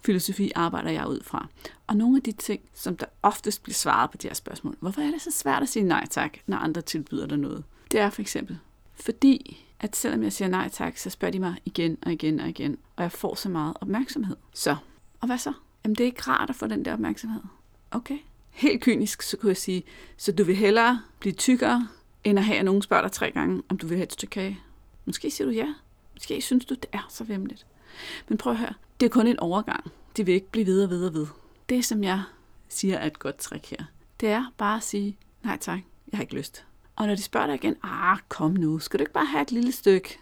filosofi 0.00 0.52
arbejder 0.54 0.90
jeg 0.90 1.08
ud 1.08 1.20
fra. 1.24 1.48
Og 1.86 1.96
nogle 1.96 2.16
af 2.16 2.22
de 2.22 2.32
ting, 2.32 2.60
som 2.74 2.96
der 2.96 3.06
oftest 3.22 3.62
bliver 3.62 3.74
svaret 3.74 4.10
på 4.10 4.16
de 4.16 4.28
her 4.28 4.34
spørgsmål, 4.34 4.76
hvorfor 4.80 5.00
er 5.00 5.10
det 5.10 5.22
så 5.22 5.30
svært 5.30 5.62
at 5.62 5.68
sige 5.68 5.84
nej 5.84 6.06
tak, 6.10 6.38
når 6.46 6.56
andre 6.56 6.80
tilbyder 6.80 7.26
dig 7.26 7.38
noget? 7.38 7.64
Det 7.92 8.00
er 8.00 8.10
for 8.10 8.22
eksempel, 8.22 8.58
fordi 8.94 9.64
at 9.80 9.96
selvom 9.96 10.22
jeg 10.22 10.32
siger 10.32 10.48
nej 10.48 10.68
tak, 10.68 10.98
så 10.98 11.10
spørger 11.10 11.32
de 11.32 11.38
mig 11.38 11.56
igen 11.64 11.96
og 12.02 12.12
igen 12.12 12.40
og 12.40 12.48
igen, 12.48 12.78
og 12.96 13.02
jeg 13.02 13.12
får 13.12 13.34
så 13.34 13.48
meget 13.48 13.74
opmærksomhed. 13.80 14.36
Så, 14.54 14.76
og 15.20 15.26
hvad 15.26 15.38
så? 15.38 15.52
Jamen 15.84 15.94
det 15.94 16.04
er 16.04 16.06
ikke 16.06 16.22
rart 16.22 16.50
at 16.50 16.56
få 16.56 16.66
den 16.66 16.84
der 16.84 16.92
opmærksomhed. 16.92 17.40
Okay. 17.90 18.18
Helt 18.50 18.82
kynisk, 18.82 19.22
så 19.22 19.36
kunne 19.36 19.48
jeg 19.48 19.56
sige, 19.56 19.82
så 20.16 20.32
du 20.32 20.44
vil 20.44 20.56
hellere 20.56 21.02
blive 21.18 21.32
tykkere, 21.32 21.88
end 22.24 22.38
at 22.38 22.44
have, 22.44 22.58
at 22.58 22.64
nogen 22.64 22.82
spørger 22.82 23.02
dig 23.02 23.12
tre 23.12 23.30
gange, 23.30 23.62
om 23.68 23.78
du 23.78 23.86
vil 23.86 23.96
have 23.96 24.06
et 24.06 24.12
stykke 24.12 24.30
kage. 24.30 24.60
Måske 25.04 25.30
siger 25.30 25.48
du 25.48 25.54
ja. 25.54 25.74
Måske 26.14 26.40
synes 26.40 26.64
du, 26.64 26.74
det 26.74 26.86
er 26.92 27.06
så 27.10 27.24
vemmeligt. 27.24 27.66
Men 28.28 28.38
prøv 28.38 28.52
at 28.52 28.58
høre, 28.58 28.74
det 29.00 29.06
er 29.06 29.10
kun 29.10 29.26
en 29.26 29.40
overgang. 29.40 29.90
Det 30.16 30.26
vil 30.26 30.34
ikke 30.34 30.50
blive 30.50 30.66
videre, 30.66 30.88
videre, 30.88 31.14
ved. 31.14 31.26
Det, 31.68 31.84
som 31.84 32.04
jeg 32.04 32.22
siger 32.68 32.98
er 32.98 33.06
et 33.06 33.18
godt 33.18 33.36
trick 33.36 33.70
her, 33.70 33.84
det 34.20 34.28
er 34.28 34.52
bare 34.56 34.76
at 34.76 34.82
sige, 34.82 35.16
nej 35.42 35.58
tak, 35.60 35.80
jeg 36.12 36.18
har 36.18 36.22
ikke 36.22 36.34
lyst. 36.34 36.64
Og 36.96 37.06
når 37.06 37.14
de 37.14 37.22
spørger 37.22 37.46
dig 37.46 37.54
igen, 37.54 37.76
ah, 37.82 38.18
kom 38.28 38.50
nu, 38.50 38.78
skal 38.78 38.98
du 38.98 39.02
ikke 39.02 39.12
bare 39.12 39.26
have 39.26 39.42
et 39.42 39.52
lille 39.52 39.72
stykke? 39.72 40.18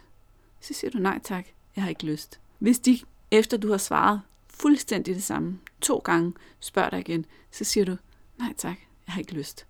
Så 0.59 0.73
siger 0.73 0.91
du 0.91 0.97
nej 0.97 1.19
tak, 1.23 1.45
jeg 1.75 1.83
har 1.83 1.89
ikke 1.89 2.05
lyst. 2.05 2.39
Hvis 2.59 2.79
de, 2.79 2.99
efter 3.31 3.57
du 3.57 3.71
har 3.71 3.77
svaret 3.77 4.21
fuldstændig 4.47 5.15
det 5.15 5.23
samme, 5.23 5.59
to 5.81 5.97
gange 5.97 6.33
spørger 6.59 6.89
dig 6.89 6.99
igen, 6.99 7.25
så 7.51 7.63
siger 7.63 7.85
du, 7.85 7.97
nej 8.39 8.53
tak, 8.57 8.77
jeg 9.07 9.13
har 9.13 9.19
ikke 9.19 9.33
lyst. 9.33 9.65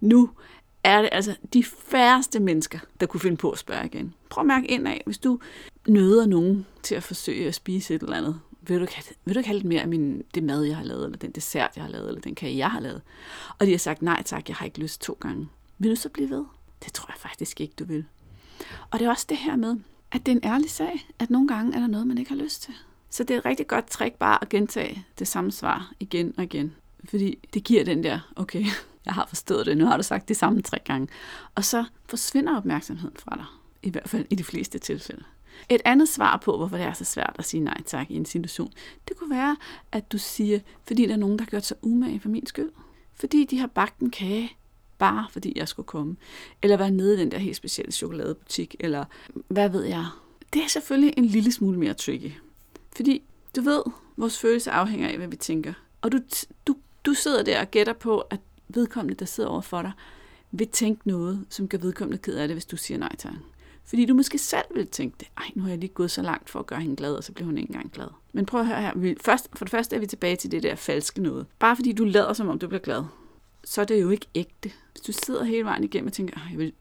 Nu 0.00 0.30
er 0.84 1.00
det 1.00 1.08
altså 1.12 1.36
de 1.52 1.64
færreste 1.64 2.40
mennesker, 2.40 2.78
der 3.00 3.06
kunne 3.06 3.20
finde 3.20 3.36
på 3.36 3.50
at 3.50 3.58
spørge 3.58 3.86
igen. 3.86 4.14
Prøv 4.28 4.42
at 4.42 4.46
mærke 4.46 4.66
ind 4.66 4.88
af, 4.88 5.02
hvis 5.06 5.18
du 5.18 5.38
nøder 5.88 6.26
nogen 6.26 6.66
til 6.82 6.94
at 6.94 7.02
forsøge 7.02 7.48
at 7.48 7.54
spise 7.54 7.94
et 7.94 8.02
eller 8.02 8.16
andet. 8.16 8.40
Vil 8.60 8.80
du 8.80 8.86
have, 8.92 9.04
vil 9.24 9.34
du 9.34 9.38
ikke 9.38 9.48
have 9.48 9.56
lidt 9.56 9.68
mere 9.68 9.82
af 9.82 9.88
min, 9.88 10.22
det 10.34 10.44
mad, 10.44 10.62
jeg 10.62 10.76
har 10.76 10.84
lavet, 10.84 11.04
eller 11.04 11.18
den 11.18 11.30
dessert, 11.30 11.70
jeg 11.76 11.84
har 11.84 11.90
lavet, 11.90 12.08
eller 12.08 12.20
den 12.20 12.34
kage, 12.34 12.56
jeg 12.56 12.70
har 12.70 12.80
lavet? 12.80 13.02
Og 13.58 13.66
de 13.66 13.70
har 13.70 13.78
sagt, 13.78 14.02
nej 14.02 14.22
tak, 14.22 14.48
jeg 14.48 14.56
har 14.56 14.64
ikke 14.66 14.78
lyst 14.78 15.00
to 15.00 15.18
gange. 15.20 15.48
Vil 15.78 15.90
du 15.90 15.96
så 15.96 16.08
blive 16.08 16.30
ved? 16.30 16.44
Det 16.84 16.92
tror 16.92 17.10
jeg 17.12 17.18
faktisk 17.18 17.60
ikke, 17.60 17.74
du 17.78 17.84
vil. 17.84 18.04
Og 18.90 18.98
det 18.98 19.06
er 19.06 19.10
også 19.10 19.26
det 19.28 19.36
her 19.36 19.56
med, 19.56 19.76
at 20.12 20.26
det 20.26 20.32
er 20.32 20.36
en 20.36 20.44
ærlig 20.44 20.70
sag, 20.70 21.06
at 21.18 21.30
nogle 21.30 21.48
gange 21.48 21.76
er 21.76 21.80
der 21.80 21.86
noget, 21.86 22.06
man 22.06 22.18
ikke 22.18 22.30
har 22.30 22.38
lyst 22.38 22.62
til. 22.62 22.74
Så 23.10 23.24
det 23.24 23.34
er 23.34 23.38
et 23.38 23.44
rigtig 23.44 23.66
godt 23.66 23.86
trick 23.86 24.14
bare 24.14 24.38
at 24.42 24.48
gentage 24.48 25.06
det 25.18 25.28
samme 25.28 25.52
svar 25.52 25.92
igen 26.00 26.34
og 26.36 26.44
igen. 26.44 26.74
Fordi 27.08 27.38
det 27.54 27.64
giver 27.64 27.84
den 27.84 28.04
der, 28.04 28.20
okay, 28.36 28.64
jeg 29.06 29.14
har 29.14 29.26
forstået 29.26 29.66
det, 29.66 29.78
nu 29.78 29.86
har 29.86 29.96
du 29.96 30.02
sagt 30.02 30.28
det 30.28 30.36
samme 30.36 30.62
tre 30.62 30.78
gange. 30.84 31.08
Og 31.54 31.64
så 31.64 31.84
forsvinder 32.06 32.56
opmærksomheden 32.56 33.16
fra 33.18 33.36
dig. 33.36 33.44
I 33.82 33.90
hvert 33.90 34.08
fald 34.08 34.26
i 34.30 34.34
de 34.34 34.44
fleste 34.44 34.78
tilfælde. 34.78 35.24
Et 35.68 35.80
andet 35.84 36.08
svar 36.08 36.36
på, 36.36 36.56
hvorfor 36.56 36.76
det 36.76 36.86
er 36.86 36.92
så 36.92 37.04
svært 37.04 37.36
at 37.38 37.44
sige 37.44 37.60
nej 37.60 37.82
tak 37.86 38.10
i 38.10 38.16
en 38.16 38.26
situation, 38.26 38.72
det 39.08 39.16
kunne 39.16 39.30
være, 39.30 39.56
at 39.92 40.12
du 40.12 40.18
siger, 40.18 40.58
fordi 40.86 41.06
der 41.06 41.12
er 41.12 41.16
nogen, 41.16 41.38
der 41.38 41.44
har 41.44 41.50
gjort 41.50 41.64
sig 41.64 41.76
umage 41.82 42.20
for 42.20 42.28
min 42.28 42.46
skyld. 42.46 42.70
Fordi 43.14 43.44
de 43.44 43.58
har 43.58 43.66
bagt 43.66 43.98
en 43.98 44.10
kage, 44.10 44.56
bare 44.98 45.26
fordi 45.30 45.52
jeg 45.56 45.68
skulle 45.68 45.86
komme. 45.86 46.16
Eller 46.62 46.76
være 46.76 46.90
nede 46.90 47.14
i 47.14 47.18
den 47.18 47.30
der 47.30 47.38
helt 47.38 47.56
specielle 47.56 47.92
chokoladebutik, 47.92 48.76
eller 48.80 49.04
hvad 49.48 49.68
ved 49.68 49.84
jeg. 49.84 50.06
Det 50.52 50.62
er 50.62 50.68
selvfølgelig 50.68 51.14
en 51.16 51.24
lille 51.24 51.52
smule 51.52 51.78
mere 51.78 51.94
tricky. 51.94 52.32
Fordi 52.96 53.22
du 53.56 53.60
ved, 53.60 53.82
vores 54.16 54.38
følelse 54.38 54.70
afhænger 54.70 55.08
af, 55.08 55.16
hvad 55.16 55.28
vi 55.28 55.36
tænker. 55.36 55.72
Og 56.02 56.12
du, 56.12 56.18
du, 56.66 56.76
du 57.06 57.14
sidder 57.14 57.42
der 57.42 57.60
og 57.60 57.70
gætter 57.70 57.92
på, 57.92 58.18
at 58.18 58.40
vedkommende, 58.68 59.14
der 59.14 59.24
sidder 59.24 59.50
over 59.50 59.60
for 59.60 59.82
dig, 59.82 59.92
vil 60.52 60.68
tænke 60.68 61.08
noget, 61.08 61.46
som 61.48 61.68
gør 61.68 61.78
vedkommende 61.78 62.18
ked 62.18 62.36
af 62.36 62.48
det, 62.48 62.54
hvis 62.54 62.66
du 62.66 62.76
siger 62.76 62.98
nej 62.98 63.16
til. 63.16 63.30
Fordi 63.84 64.06
du 64.06 64.14
måske 64.14 64.38
selv 64.38 64.64
vil 64.74 64.86
tænke 64.86 65.16
det. 65.20 65.28
Ej, 65.36 65.50
nu 65.54 65.62
har 65.62 65.68
jeg 65.68 65.78
lige 65.78 65.94
gået 65.94 66.10
så 66.10 66.22
langt 66.22 66.50
for 66.50 66.58
at 66.58 66.66
gøre 66.66 66.80
hende 66.80 66.96
glad, 66.96 67.14
og 67.14 67.24
så 67.24 67.32
bliver 67.32 67.46
hun 67.46 67.58
ikke 67.58 67.70
engang 67.70 67.92
glad. 67.92 68.08
Men 68.32 68.46
prøv 68.46 68.60
at 68.60 68.66
høre 68.66 68.80
her. 68.82 69.14
Først, 69.20 69.48
for 69.56 69.64
det 69.64 69.70
første 69.70 69.96
er 69.96 70.00
vi 70.00 70.06
tilbage 70.06 70.36
til 70.36 70.50
det 70.50 70.62
der 70.62 70.74
falske 70.74 71.22
noget. 71.22 71.46
Bare 71.58 71.76
fordi 71.76 71.92
du 71.92 72.04
lader, 72.04 72.32
som 72.32 72.48
om 72.48 72.58
du 72.58 72.68
bliver 72.68 72.82
glad, 72.82 73.04
så 73.64 73.80
er 73.80 73.84
det 73.84 74.02
jo 74.02 74.10
ikke 74.10 74.26
ægte. 74.34 74.70
Hvis 74.92 75.02
du 75.02 75.12
sidder 75.12 75.44
hele 75.44 75.64
vejen 75.64 75.84
igennem 75.84 76.06
og 76.06 76.12
tænker, 76.12 76.40
jeg 76.50 76.58
vil 76.58 76.72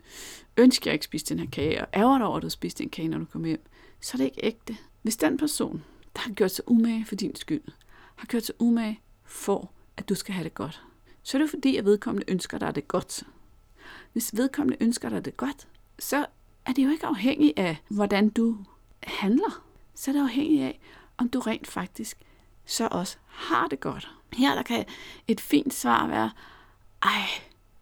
ønske, 0.58 0.88
jeg 0.88 0.94
ikke 0.94 1.06
spiste 1.06 1.34
den 1.34 1.44
her 1.44 1.50
kage, 1.52 1.82
og 1.82 1.88
ærger 1.94 2.18
dig 2.18 2.28
over, 2.28 2.38
at 2.38 2.44
du 2.44 2.50
spiste 2.50 2.84
den 2.84 2.90
kage, 2.90 3.08
når 3.08 3.18
du 3.18 3.26
kommer 3.26 3.48
hjem, 3.48 3.66
så 4.02 4.12
er 4.16 4.18
det 4.18 4.26
ikke 4.26 4.46
ægte. 4.46 4.78
Hvis 5.02 5.18
den 5.18 5.38
person, 5.38 5.84
der 6.16 6.22
har 6.22 6.32
gjort 6.32 6.52
sig 6.52 6.72
umage 6.72 7.06
for 7.06 7.16
din 7.16 7.36
skyld, 7.36 7.62
har 8.16 8.28
gjort 8.28 8.46
sig 8.46 8.56
umage 8.60 9.00
for, 9.24 9.72
at 9.98 10.10
du 10.10 10.16
skal 10.16 10.34
have 10.34 10.44
det 10.44 10.54
godt, 10.54 10.84
så 11.24 11.38
er 11.38 11.42
det 11.42 11.50
fordi, 11.50 11.78
at 11.78 11.86
vedkommende 11.86 12.32
ønsker 12.32 12.58
dig 12.58 12.76
det 12.76 12.88
godt. 12.88 13.24
Hvis 14.14 14.38
vedkommende 14.38 14.84
ønsker 14.84 15.10
dig 15.10 15.26
det 15.26 15.38
godt, 15.38 15.68
så 16.00 16.26
er 16.66 16.74
det 16.74 16.84
jo 16.86 16.90
ikke 16.90 17.06
afhængigt 17.06 17.60
af, 17.60 17.78
hvordan 17.88 18.30
du 18.30 18.58
handler. 19.04 19.64
Så 19.96 20.12
er 20.12 20.14
det 20.16 20.22
afhængigt 20.22 20.64
af, 20.64 20.80
om 21.18 21.30
du 21.30 21.40
rent 21.40 21.68
faktisk 21.68 22.18
så 22.66 22.88
også 22.92 23.18
har 23.28 23.68
det 23.68 23.80
godt. 23.80 24.12
Her 24.34 24.56
der 24.56 24.64
kan 24.64 24.86
et 25.28 25.42
fint 25.42 25.74
svar 25.74 26.08
være, 26.08 26.32
ej, 27.04 27.22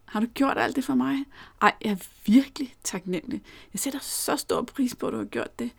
har 0.04 0.20
du 0.20 0.26
gjort 0.26 0.58
alt 0.58 0.76
det 0.76 0.84
for 0.84 0.94
mig? 0.94 1.24
Ej, 1.62 1.72
jeg 1.84 1.90
er 1.90 2.06
virkelig 2.26 2.74
taknemmelig. 2.84 3.42
Jeg 3.72 3.80
sætter 3.80 4.00
så 4.00 4.36
stor 4.36 4.62
pris 4.62 4.94
på, 4.94 5.06
at 5.06 5.12
du 5.12 5.18
har 5.18 5.24
gjort 5.24 5.58
det. 5.58 5.70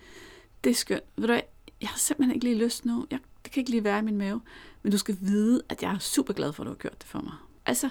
Det 0.64 0.70
er 0.70 0.74
skønt. 0.74 1.04
Ved 1.16 1.28
du 1.28 1.34
jeg 1.82 1.90
har 1.90 1.98
simpelthen 1.98 2.36
ikke 2.36 2.46
lige 2.46 2.64
lyst 2.64 2.86
nu. 2.86 3.08
Jeg, 3.12 3.20
det 3.44 3.52
kan 3.52 3.62
ikke 3.62 3.72
lige 3.72 3.84
være 3.84 4.00
i 4.00 4.02
min 4.02 4.18
mave. 4.18 4.42
Men 4.84 4.92
du 4.92 4.98
skal 4.98 5.18
vide, 5.22 5.62
at 5.70 5.84
jeg 5.84 5.94
er 5.94 6.00
super 6.00 6.34
glad 6.34 6.54
for, 6.54 6.64
at 6.64 6.66
du 6.66 6.72
har 6.72 6.78
gjort 6.78 7.02
det 7.02 7.10
for 7.10 7.22
mig. 7.22 7.34
Altså, 7.66 7.90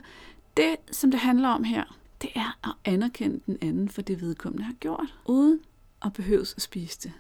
det, 0.57 0.77
som 0.91 1.11
det 1.11 1.21
handler 1.21 1.49
om 1.49 1.65
her, 1.65 1.99
det 2.23 2.31
er 2.35 2.59
at 2.65 2.93
anerkende 2.93 3.41
den 3.47 3.59
anden 3.61 3.89
for 3.89 4.03
det 4.03 4.21
vedkommende 4.21 4.65
har 4.65 4.73
gjort, 4.73 5.15
uden 5.25 5.61
at 6.05 6.13
behøves 6.13 6.55
at 6.57 6.63
spise 6.63 6.99
det. 7.03 7.13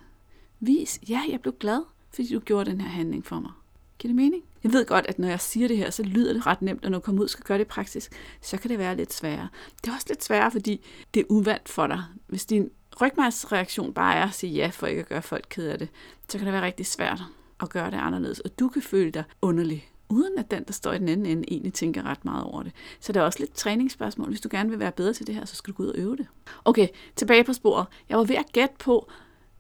Vis, 0.61 1.01
ja, 1.09 1.23
jeg 1.29 1.41
blev 1.41 1.55
glad, 1.61 1.83
fordi 2.15 2.35
du 2.35 2.41
gjorde 2.41 2.71
den 2.71 2.81
her 2.81 2.89
handling 2.89 3.27
for 3.27 3.41
mig. 3.41 3.53
Giver 3.99 4.09
det 4.09 4.17
mening? 4.17 4.43
Jeg 4.65 4.73
ved 4.73 4.87
godt, 4.87 5.07
at 5.07 5.19
når 5.19 5.29
jeg 5.29 5.41
siger 5.41 5.69
det 5.69 5.77
her, 5.77 5.91
så 5.91 6.03
lyder 6.03 6.33
det 6.33 6.47
ret 6.47 6.63
nemt, 6.63 6.85
og 6.85 6.91
når 6.91 6.99
du 6.99 7.03
kommer 7.03 7.21
ud 7.21 7.27
og 7.27 7.31
skal 7.31 7.45
gøre 7.45 7.59
det 7.59 7.65
i 7.65 7.69
praksis, 7.69 8.11
så 8.41 8.57
kan 8.57 8.71
det 8.71 8.79
være 8.79 8.97
lidt 8.97 9.13
sværere. 9.13 9.49
Det 9.85 9.91
er 9.91 9.95
også 9.95 10.07
lidt 10.09 10.25
sværere, 10.25 10.51
fordi 10.51 10.85
det 11.15 11.21
er 11.21 11.25
uvandt 11.29 11.69
for 11.69 11.87
dig. 11.87 12.03
Hvis 12.27 12.47
din 12.47 12.71
rygmarvsreaktion 13.01 13.95
bare 13.95 14.15
er 14.15 14.27
at 14.27 14.35
sige 14.35 14.53
ja, 14.53 14.71
for 14.73 14.87
ikke 14.87 15.01
at 15.01 15.09
gøre 15.09 15.23
folk 15.23 15.47
ked 15.49 15.69
af 15.69 15.79
det, 15.79 15.89
så 16.29 16.39
kan 16.39 16.47
det 16.47 16.53
være 16.53 16.63
rigtig 16.63 16.87
svært 16.87 17.23
at 17.61 17.71
gøre 17.71 17.91
det 17.91 17.97
anderledes, 17.97 18.41
og 18.41 18.59
du 18.59 18.69
kan 18.69 18.83
føle 18.83 19.11
dig 19.11 19.25
underlig 19.43 19.92
uden 20.09 20.39
at 20.39 20.51
den, 20.51 20.65
der 20.65 20.73
står 20.73 20.93
i 20.93 20.99
den 20.99 21.09
anden 21.09 21.27
ende, 21.27 21.45
egentlig 21.49 21.73
tænker 21.73 22.03
ret 22.03 22.25
meget 22.25 22.45
over 22.45 22.63
det. 22.63 22.73
Så 23.01 23.13
det 23.13 23.21
er 23.21 23.25
også 23.25 23.39
lidt 23.39 23.55
træningsspørgsmål. 23.55 24.29
Hvis 24.29 24.41
du 24.41 24.49
gerne 24.53 24.71
vil 24.71 24.79
være 24.79 24.93
bedre 24.93 25.13
til 25.13 25.27
det 25.27 25.35
her, 25.35 25.45
så 25.45 25.57
skal 25.57 25.73
du 25.73 25.77
gå 25.77 25.83
ud 25.83 25.89
og 25.89 25.99
øve 25.99 26.17
det. 26.17 26.27
Okay, 26.65 26.89
tilbage 27.17 27.45
på 27.45 27.53
sporet. 27.53 27.87
Jeg 28.09 28.19
var 28.19 28.25
ved 28.25 28.37
at 28.37 28.53
gætte 28.53 28.75
på, 28.79 29.11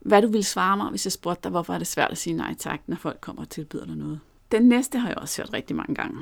hvad 0.00 0.22
du 0.22 0.28
ville 0.28 0.44
svare 0.44 0.76
mig, 0.76 0.90
hvis 0.90 1.06
jeg 1.06 1.12
spurgte 1.12 1.40
dig, 1.42 1.50
hvorfor 1.50 1.74
er 1.74 1.78
det 1.78 1.86
svært 1.86 2.10
at 2.10 2.18
sige 2.18 2.34
nej 2.34 2.54
tak, 2.58 2.80
når 2.86 2.96
folk 2.96 3.20
kommer 3.20 3.42
og 3.42 3.48
tilbyder 3.48 3.86
dig 3.86 3.96
noget. 3.96 4.20
Den 4.52 4.62
næste 4.62 4.98
har 4.98 5.08
jeg 5.08 5.18
også 5.18 5.42
hørt 5.42 5.52
rigtig 5.52 5.76
mange 5.76 5.94
gange. 5.94 6.18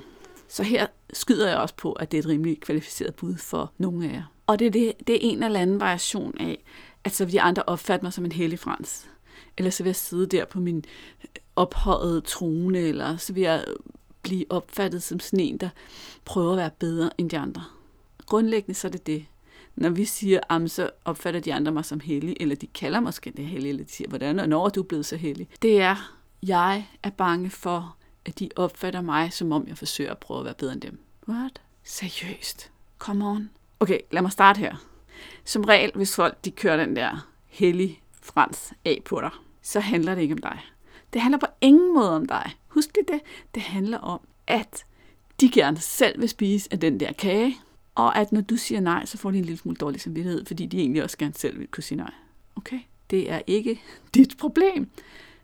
Så 0.48 0.62
her 0.62 0.86
skyder 1.12 1.48
jeg 1.48 1.58
også 1.58 1.74
på, 1.74 1.92
at 1.92 2.12
det 2.12 2.18
er 2.18 2.22
et 2.22 2.28
rimelig 2.28 2.60
kvalificeret 2.60 3.14
bud 3.14 3.36
for 3.36 3.72
nogle 3.78 4.08
af 4.08 4.12
jer. 4.12 4.24
Og 4.46 4.58
det 4.58 4.66
er, 4.66 4.70
det, 4.70 4.92
det 5.06 5.14
er 5.14 5.18
en 5.22 5.42
eller 5.42 5.60
anden 5.60 5.80
variation 5.80 6.38
af, 6.40 6.64
at 7.04 7.12
så 7.12 7.24
vil 7.24 7.32
de 7.32 7.40
andre 7.40 7.62
opfatte 7.66 8.04
mig 8.04 8.12
som 8.12 8.24
en 8.24 8.32
hellig 8.32 8.58
frans. 8.58 9.10
Eller 9.58 9.70
så 9.70 9.82
vil 9.82 9.88
jeg 9.88 9.96
sidde 9.96 10.26
der 10.26 10.44
på 10.44 10.60
min 10.60 10.84
ophøjet 11.56 12.24
trone, 12.24 12.78
eller 12.78 13.16
så 13.16 13.32
vil 13.32 13.42
jeg 13.42 13.64
blive 14.22 14.44
opfattet 14.50 15.02
som 15.02 15.20
sådan 15.20 15.40
en, 15.40 15.56
der 15.56 15.68
prøver 16.24 16.50
at 16.52 16.56
være 16.56 16.70
bedre 16.78 17.10
end 17.18 17.30
de 17.30 17.38
andre. 17.38 17.64
Grundlæggende 18.26 18.74
så 18.74 18.88
er 18.88 18.92
det 18.92 19.06
det. 19.06 19.26
når 19.74 19.88
vi 19.88 20.04
siger, 20.04 20.40
am, 20.48 20.68
så 20.68 20.90
opfatter 21.04 21.40
de 21.40 21.54
andre 21.54 21.72
mig 21.72 21.84
som 21.84 22.00
hellig, 22.00 22.36
eller 22.40 22.56
de 22.56 22.66
kalder 22.66 23.00
mig 23.00 23.14
det 23.24 23.46
hellig, 23.46 23.68
eller 23.68 23.84
de 23.84 23.90
siger, 23.90 24.08
hvordan 24.08 24.38
og 24.38 24.48
når 24.48 24.68
du 24.68 24.80
er 24.80 24.84
blevet 24.84 25.06
så 25.06 25.16
hellig. 25.16 25.48
Det 25.62 25.80
er, 25.80 26.16
jeg 26.42 26.86
er 27.02 27.10
bange 27.10 27.50
for, 27.50 27.96
at 28.24 28.38
de 28.38 28.48
opfatter 28.56 29.00
mig, 29.00 29.32
som 29.32 29.52
om 29.52 29.64
jeg 29.68 29.78
forsøger 29.78 30.10
at 30.10 30.18
prøve 30.18 30.38
at 30.38 30.44
være 30.44 30.54
bedre 30.54 30.72
end 30.72 30.80
dem. 30.80 31.00
What? 31.28 31.60
Seriøst? 31.84 32.70
Come 32.98 33.26
on. 33.28 33.50
Okay, 33.80 33.98
lad 34.10 34.22
mig 34.22 34.32
starte 34.32 34.58
her. 34.58 34.76
Som 35.44 35.64
regel, 35.64 35.92
hvis 35.94 36.16
folk 36.16 36.44
de 36.44 36.50
kører 36.50 36.76
den 36.76 36.96
der 36.96 37.28
hellig 37.46 38.02
frans 38.22 38.72
af 38.84 39.02
på 39.04 39.20
dig, 39.20 39.30
så 39.62 39.80
handler 39.80 40.14
det 40.14 40.22
ikke 40.22 40.34
om 40.34 40.38
dig. 40.38 40.60
Det 41.12 41.20
handler 41.20 41.38
på 41.38 41.46
ingen 41.60 41.94
måde 41.94 42.16
om 42.16 42.26
dig. 42.26 42.56
Husk 42.68 42.90
lige 42.94 43.06
det. 43.12 43.20
Det 43.54 43.62
handler 43.62 43.98
om, 43.98 44.20
at 44.46 44.84
de 45.40 45.50
gerne 45.50 45.78
selv 45.78 46.20
vil 46.20 46.28
spise 46.28 46.68
af 46.72 46.80
den 46.80 47.00
der 47.00 47.12
kage, 47.12 47.56
og 47.94 48.18
at 48.18 48.32
når 48.32 48.40
du 48.40 48.56
siger 48.56 48.80
nej, 48.80 49.04
så 49.06 49.18
får 49.18 49.30
de 49.30 49.38
en 49.38 49.44
lille 49.44 49.58
smule 49.58 49.76
dårlig 49.76 50.00
samvittighed, 50.00 50.46
fordi 50.46 50.66
de 50.66 50.78
egentlig 50.78 51.02
også 51.02 51.18
gerne 51.18 51.34
selv 51.34 51.58
vil 51.58 51.66
kunne 51.66 51.84
sige 51.84 51.98
nej. 51.98 52.12
Okay? 52.56 52.78
Det 53.10 53.30
er 53.30 53.40
ikke 53.46 53.80
dit 54.14 54.36
problem. 54.38 54.90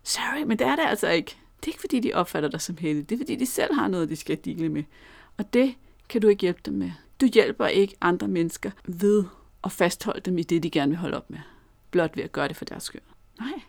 Sorry, 0.03 0.43
men 0.43 0.59
det 0.59 0.67
er 0.67 0.77
det 0.77 0.83
altså 0.87 1.09
ikke. 1.09 1.37
Det 1.61 1.67
er 1.67 1.69
ikke, 1.69 1.81
fordi 1.81 2.01
de 2.01 2.15
opfatter 2.15 2.49
dig 2.49 2.61
som 2.61 2.77
heldig. 2.77 3.09
Det 3.09 3.15
er, 3.15 3.19
fordi 3.19 3.37
de 3.37 3.47
selv 3.47 3.75
har 3.75 3.89
noget, 3.89 4.09
de 4.09 4.17
skal 4.17 4.39
dele 4.45 4.69
med. 4.69 4.85
Og 5.37 5.53
det 5.53 5.75
kan 6.09 6.21
du 6.21 6.29
ikke 6.29 6.41
hjælpe 6.41 6.61
dem 6.65 6.75
med. 6.75 6.91
Du 7.21 7.27
hjælper 7.27 7.67
ikke 7.67 7.95
andre 8.01 8.29
mennesker 8.29 8.71
ved 8.85 9.25
at 9.65 9.73
fastholde 9.73 10.21
dem 10.21 10.39
i 10.39 10.43
det, 10.43 10.63
de 10.63 10.71
gerne 10.71 10.91
vil 10.91 10.99
holde 10.99 11.17
op 11.17 11.31
med. 11.31 11.39
Blot 11.91 12.17
ved 12.17 12.25
at 12.25 12.33
gøre 12.33 12.49
det 12.49 12.57
for 12.57 12.65
deres 12.65 12.83
skyld. 12.83 13.03
Nej, 13.41 13.61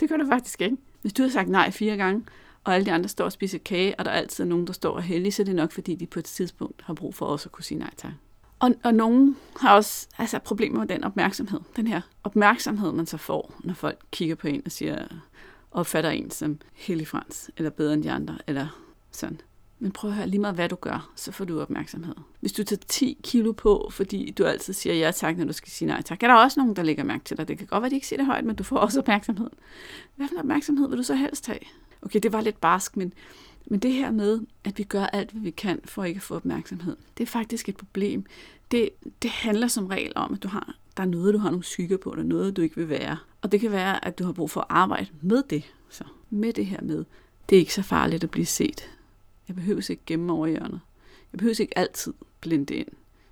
det 0.00 0.08
gør 0.08 0.16
du 0.16 0.26
faktisk 0.26 0.60
ikke. 0.60 0.76
Hvis 1.06 1.12
du 1.12 1.22
har 1.22 1.30
sagt 1.30 1.48
nej 1.48 1.70
fire 1.70 1.96
gange, 1.96 2.24
og 2.64 2.74
alle 2.74 2.86
de 2.86 2.92
andre 2.92 3.08
står 3.08 3.24
og 3.24 3.32
spiser 3.32 3.58
kage, 3.58 3.94
og 3.98 4.04
der 4.04 4.10
er 4.10 4.14
altid 4.14 4.44
nogen, 4.44 4.66
der 4.66 4.72
står 4.72 4.90
og 4.90 5.02
heldig, 5.02 5.34
så 5.34 5.42
er 5.42 5.44
det 5.44 5.54
nok, 5.54 5.72
fordi 5.72 5.94
de 5.94 6.06
på 6.06 6.18
et 6.18 6.24
tidspunkt 6.24 6.82
har 6.82 6.94
brug 6.94 7.14
for 7.14 7.26
også 7.26 7.48
at 7.48 7.52
kunne 7.52 7.64
sige 7.64 7.78
nej 7.78 7.90
tak. 7.96 8.12
Og, 8.58 8.74
og 8.84 8.94
nogen 8.94 9.36
har 9.56 9.74
også 9.74 10.08
altså, 10.18 10.38
problemer 10.38 10.78
med 10.78 10.86
den 10.86 11.04
opmærksomhed. 11.04 11.60
Den 11.76 11.86
her 11.86 12.00
opmærksomhed, 12.24 12.92
man 12.92 13.06
så 13.06 13.16
får, 13.16 13.54
når 13.64 13.74
folk 13.74 13.98
kigger 14.10 14.34
på 14.34 14.48
en 14.48 14.62
og 14.64 14.72
siger, 14.72 15.06
opfatter 15.70 16.10
en 16.10 16.30
som 16.30 16.58
hellig 16.72 17.08
frans, 17.08 17.50
eller 17.56 17.70
bedre 17.70 17.94
end 17.94 18.02
de 18.02 18.10
andre, 18.10 18.38
eller 18.46 18.68
sådan. 19.10 19.40
Men 19.78 19.92
prøv 19.92 20.10
at 20.10 20.16
høre, 20.16 20.26
lige 20.26 20.40
meget 20.40 20.54
hvad 20.54 20.68
du 20.68 20.76
gør, 20.76 21.10
så 21.16 21.32
får 21.32 21.44
du 21.44 21.60
opmærksomhed. 21.60 22.14
Hvis 22.40 22.52
du 22.52 22.64
tager 22.64 22.82
10 22.88 23.18
kilo 23.22 23.52
på, 23.52 23.88
fordi 23.92 24.30
du 24.30 24.44
altid 24.44 24.72
siger 24.72 24.94
ja 24.94 25.10
tak, 25.10 25.36
når 25.36 25.44
du 25.44 25.52
skal 25.52 25.70
sige 25.70 25.88
nej 25.88 26.02
tak, 26.02 26.22
er 26.22 26.26
der 26.26 26.34
også 26.34 26.60
nogen, 26.60 26.76
der 26.76 26.82
lægger 26.82 27.04
mærke 27.04 27.24
til 27.24 27.36
dig. 27.36 27.48
Det 27.48 27.58
kan 27.58 27.66
godt 27.66 27.80
være, 27.80 27.86
at 27.86 27.90
de 27.90 27.96
ikke 27.96 28.06
siger 28.06 28.18
det 28.18 28.26
højt, 28.26 28.44
men 28.44 28.56
du 28.56 28.64
får 28.64 28.76
også 28.76 29.00
opmærksomhed. 29.00 29.50
Hvad 30.16 30.28
for 30.28 30.38
opmærksomhed 30.38 30.88
vil 30.88 30.98
du 30.98 31.02
så 31.02 31.14
helst 31.14 31.46
have? 31.46 31.58
Okay, 32.02 32.20
det 32.22 32.32
var 32.32 32.40
lidt 32.40 32.60
barsk, 32.60 32.96
men, 32.96 33.12
men 33.66 33.78
det 33.78 33.92
her 33.92 34.10
med, 34.10 34.40
at 34.64 34.78
vi 34.78 34.82
gør 34.82 35.04
alt, 35.04 35.30
hvad 35.30 35.42
vi 35.42 35.50
kan 35.50 35.80
for 35.84 36.04
ikke 36.04 36.18
at 36.18 36.22
få 36.22 36.34
opmærksomhed, 36.34 36.96
det 37.18 37.22
er 37.22 37.28
faktisk 37.28 37.68
et 37.68 37.76
problem. 37.76 38.24
Det, 38.70 38.88
det 39.22 39.30
handler 39.30 39.68
som 39.68 39.86
regel 39.86 40.12
om, 40.14 40.34
at 40.34 40.42
du 40.42 40.48
har, 40.48 40.74
der 40.96 41.02
er 41.02 41.06
noget, 41.06 41.34
du 41.34 41.38
har 41.38 41.50
nogle 41.50 41.64
syge 41.64 41.98
på, 41.98 42.12
der 42.14 42.22
er 42.22 42.26
noget, 42.26 42.56
du 42.56 42.62
ikke 42.62 42.76
vil 42.76 42.88
være. 42.88 43.16
Og 43.42 43.52
det 43.52 43.60
kan 43.60 43.72
være, 43.72 44.04
at 44.04 44.18
du 44.18 44.24
har 44.24 44.32
brug 44.32 44.50
for 44.50 44.60
at 44.60 44.66
arbejde 44.68 45.06
med 45.20 45.42
det. 45.50 45.64
Så 45.88 46.04
med 46.30 46.52
det 46.52 46.66
her 46.66 46.80
med, 46.82 47.04
det 47.48 47.56
er 47.56 47.60
ikke 47.60 47.74
så 47.74 47.82
farligt 47.82 48.24
at 48.24 48.30
blive 48.30 48.46
set. 48.46 48.90
Jeg 49.48 49.56
behøver 49.56 49.90
ikke 49.90 50.02
gemme 50.06 50.32
over 50.32 50.46
hjørnet. 50.46 50.80
Jeg 51.32 51.38
behøver 51.38 51.60
ikke 51.60 51.78
altid 51.78 52.14
blinde 52.40 52.74
ind. 52.74 52.88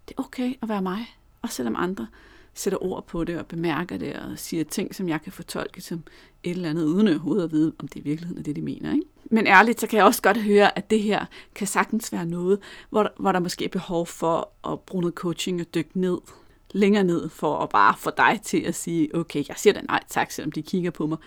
Det 0.09 0.15
er 0.19 0.23
okay 0.23 0.55
at 0.63 0.69
være 0.69 0.83
mig, 0.83 1.17
også 1.43 1.57
selvom 1.57 1.77
andre 1.79 2.07
sætter 2.55 2.83
ord 2.83 3.07
på 3.07 3.25
det 3.25 3.39
og 3.39 3.47
bemærker 3.47 3.97
det 3.97 4.17
og 4.17 4.39
siger 4.39 4.65
ting, 4.65 4.95
som 4.95 5.09
jeg 5.09 5.23
kan 5.23 5.33
fortolke 5.33 5.81
som 5.81 6.03
et 6.43 6.51
eller 6.51 6.71
andet, 6.71 6.85
uden 6.85 7.09
overhovedet 7.09 7.45
at 7.45 7.53
vide, 7.53 7.73
om 7.79 7.89
det 7.89 8.01
i 8.01 8.03
virkeligheden 8.03 8.39
er 8.39 8.43
det, 8.43 8.57
de 8.57 8.63
mener. 8.63 8.93
Ikke? 8.93 9.07
Men 9.25 9.47
ærligt, 9.47 9.81
så 9.81 9.87
kan 9.87 9.97
jeg 9.97 10.07
også 10.07 10.23
godt 10.23 10.43
høre, 10.43 10.79
at 10.79 10.91
det 10.91 11.03
her 11.03 11.27
kan 11.55 11.67
sagtens 11.67 12.13
være 12.13 12.27
noget, 12.27 12.59
hvor 12.91 13.03
der, 13.03 13.11
hvor 13.19 13.33
der 13.33 13.41
måske 13.41 13.65
er 13.65 13.69
behov 13.69 14.07
for 14.07 14.51
at 14.73 14.81
bruge 14.81 15.01
noget 15.01 15.15
coaching 15.15 15.61
og 15.61 15.75
dykke 15.75 16.01
ned 16.01 16.19
længere 16.75 17.05
ned, 17.05 17.29
for 17.29 17.59
at 17.59 17.69
bare 17.69 17.95
få 17.99 18.11
dig 18.17 18.41
til 18.45 18.61
at 18.61 18.75
sige, 18.75 19.15
okay, 19.15 19.45
jeg 19.49 19.57
siger 19.57 19.75
da 19.75 19.81
nej 19.81 20.03
tak, 20.09 20.31
selvom 20.31 20.53
de 20.53 20.63
kigger 20.63 20.91
på 20.91 21.07
mig. 21.07 21.19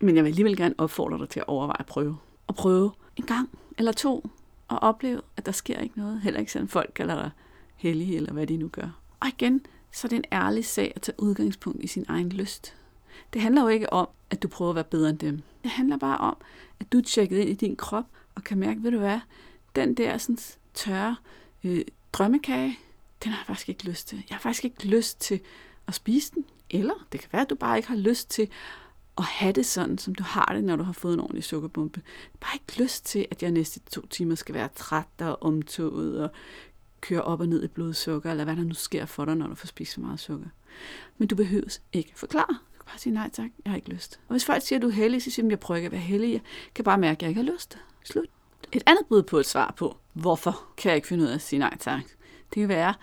Men 0.00 0.16
jeg 0.16 0.24
vil 0.24 0.30
alligevel 0.30 0.56
gerne 0.56 0.74
opfordre 0.78 1.18
dig 1.18 1.28
til 1.28 1.40
at 1.40 1.48
overveje 1.48 1.80
at 1.80 1.86
prøve. 1.86 2.16
Og 2.46 2.54
prøve 2.54 2.90
en 3.16 3.24
gang 3.24 3.50
eller 3.78 3.92
to, 3.92 4.30
og 4.68 4.78
opleve, 4.78 5.20
at 5.36 5.46
der 5.46 5.52
sker 5.52 5.78
ikke 5.78 5.98
noget. 5.98 6.20
Heller 6.20 6.40
ikke 6.40 6.52
sådan 6.52 6.68
folk 6.68 6.92
kalder 6.94 7.14
dig 7.14 7.30
hellig, 7.76 8.16
eller 8.16 8.32
hvad 8.32 8.46
de 8.46 8.56
nu 8.56 8.68
gør. 8.68 8.88
Og 9.20 9.28
igen, 9.28 9.66
så 9.92 10.06
er 10.06 10.08
det 10.08 10.16
en 10.16 10.24
ærlig 10.32 10.64
sag 10.64 10.92
at 10.96 11.02
tage 11.02 11.22
udgangspunkt 11.22 11.84
i 11.84 11.86
sin 11.86 12.04
egen 12.08 12.28
lyst. 12.28 12.74
Det 13.32 13.42
handler 13.42 13.62
jo 13.62 13.68
ikke 13.68 13.92
om, 13.92 14.08
at 14.30 14.42
du 14.42 14.48
prøver 14.48 14.70
at 14.70 14.74
være 14.74 14.84
bedre 14.84 15.10
end 15.10 15.18
dem. 15.18 15.42
Det 15.62 15.70
handler 15.70 15.96
bare 15.96 16.18
om, 16.18 16.36
at 16.80 16.92
du 16.92 16.98
er 16.98 17.02
tjekket 17.02 17.38
ind 17.38 17.48
i 17.50 17.54
din 17.54 17.76
krop 17.76 18.04
og 18.34 18.44
kan 18.44 18.58
mærke, 18.58 18.82
ved 18.82 18.90
du 18.90 18.98
hvad, 18.98 19.20
den 19.76 19.94
der 19.94 20.18
sådan 20.18 20.38
tørre 20.74 21.16
øh, 21.64 21.84
drømmekage, 22.12 22.78
den 23.24 23.32
har 23.32 23.38
jeg 23.38 23.46
faktisk 23.46 23.68
ikke 23.68 23.84
lyst 23.84 24.08
til. 24.08 24.24
Jeg 24.28 24.36
har 24.36 24.40
faktisk 24.40 24.64
ikke 24.64 24.86
lyst 24.86 25.20
til 25.20 25.40
at 25.86 25.94
spise 25.94 26.32
den. 26.34 26.44
Eller 26.70 27.06
det 27.12 27.20
kan 27.20 27.28
være, 27.32 27.42
at 27.42 27.50
du 27.50 27.54
bare 27.54 27.76
ikke 27.76 27.88
har 27.88 27.96
lyst 27.96 28.30
til 28.30 28.48
at 29.18 29.24
have 29.24 29.52
det 29.52 29.66
sådan, 29.66 29.98
som 29.98 30.14
du 30.14 30.22
har 30.22 30.52
det, 30.54 30.64
når 30.64 30.76
du 30.76 30.82
har 30.82 30.92
fået 30.92 31.14
en 31.14 31.20
ordentlig 31.20 31.44
sukkerbombe. 31.44 32.00
Jeg 32.04 32.12
har 32.32 32.48
bare 32.48 32.54
ikke 32.54 32.82
lyst 32.82 33.06
til, 33.06 33.26
at 33.30 33.42
jeg 33.42 33.50
næste 33.50 33.80
to 33.90 34.06
timer 34.06 34.34
skal 34.34 34.54
være 34.54 34.68
træt 34.74 35.06
og 35.20 35.42
omtoget 35.42 36.22
og 36.22 36.30
køre 37.00 37.22
op 37.22 37.40
og 37.40 37.46
ned 37.46 37.64
i 37.64 37.68
blodsukker, 37.68 38.30
eller 38.30 38.44
hvad 38.44 38.56
der 38.56 38.64
nu 38.64 38.74
sker 38.74 39.06
for 39.06 39.24
dig, 39.24 39.36
når 39.36 39.46
du 39.46 39.54
får 39.54 39.66
spist 39.66 39.92
så 39.92 40.00
meget 40.00 40.20
sukker. 40.20 40.46
Men 41.18 41.28
du 41.28 41.36
behøves 41.36 41.82
ikke 41.92 42.12
forklare. 42.16 42.46
Du 42.48 42.78
kan 42.78 42.84
bare 42.86 42.98
sige 42.98 43.12
nej 43.12 43.30
tak, 43.30 43.50
jeg 43.64 43.70
har 43.70 43.76
ikke 43.76 43.90
lyst. 43.90 44.20
Og 44.28 44.32
hvis 44.32 44.44
folk 44.44 44.62
siger, 44.62 44.78
at 44.78 44.82
du 44.82 44.88
er 44.88 44.92
heldig, 44.92 45.22
så 45.22 45.30
siger 45.30 45.46
de, 45.46 45.50
jeg 45.50 45.60
prøver 45.60 45.76
ikke 45.76 45.86
at 45.86 45.92
være 45.92 46.00
heldig. 46.00 46.32
Jeg 46.32 46.40
kan 46.74 46.84
bare 46.84 46.98
mærke, 46.98 47.18
at 47.18 47.22
jeg 47.22 47.28
ikke 47.28 47.42
har 47.42 47.52
lyst. 47.52 47.78
Slut. 48.04 48.26
Et 48.72 48.82
andet 48.86 49.06
bud 49.08 49.22
på 49.22 49.38
et 49.38 49.46
svar 49.46 49.74
på, 49.76 49.96
hvorfor 50.12 50.64
kan 50.76 50.88
jeg 50.88 50.96
ikke 50.96 51.08
finde 51.08 51.24
ud 51.24 51.28
af 51.28 51.34
at 51.34 51.42
sige 51.42 51.58
nej 51.58 51.76
tak, 51.80 52.02
det 52.54 52.60
kan 52.60 52.68
være, 52.68 52.94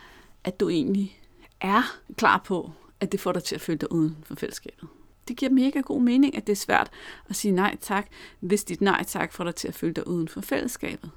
at 0.44 0.60
du 0.60 0.70
egentlig 0.70 1.22
er 1.62 2.00
klar 2.18 2.42
på, 2.46 2.72
at 3.00 3.12
det 3.12 3.20
får 3.20 3.32
dig 3.32 3.44
til 3.44 3.56
at 3.56 3.62
føle 3.62 3.78
dig 3.78 3.92
uden 3.92 4.18
for 4.24 4.36
fællesskabet. 4.36 4.90
Det 5.28 5.38
giver 5.38 5.52
mega 5.52 5.80
god 5.80 6.02
mening, 6.02 6.38
at 6.38 6.48
det 6.48 6.54
er 6.54 6.58
svært 6.58 6.90
at 7.30 7.36
sige 7.36 7.52
nej 7.52 7.78
tak, 7.82 8.08
hvis 8.40 8.64
dit 8.64 8.82
nej 8.82 9.04
tak 9.04 9.34
får 9.34 9.44
dig 9.44 9.56
til 9.56 9.68
at 9.68 9.76
føle 9.76 9.94
dig 9.94 10.08
uden 10.08 10.28
for 10.28 10.42
fællesskabet. 10.42 11.12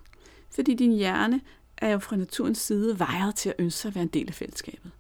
Fordi 0.54 0.74
din 0.74 0.92
hjerne 0.92 1.40
er 1.76 1.88
jo 1.88 1.98
fra 1.98 2.16
naturens 2.16 2.58
side 2.58 2.98
vejret 2.98 3.34
til 3.34 3.48
at 3.48 3.54
ønske 3.58 3.80
sig 3.80 3.88
at 3.88 3.94
være 3.94 4.02
en 4.02 4.08
del 4.08 4.28
af 4.28 4.34
fællesskabet. 4.34 4.90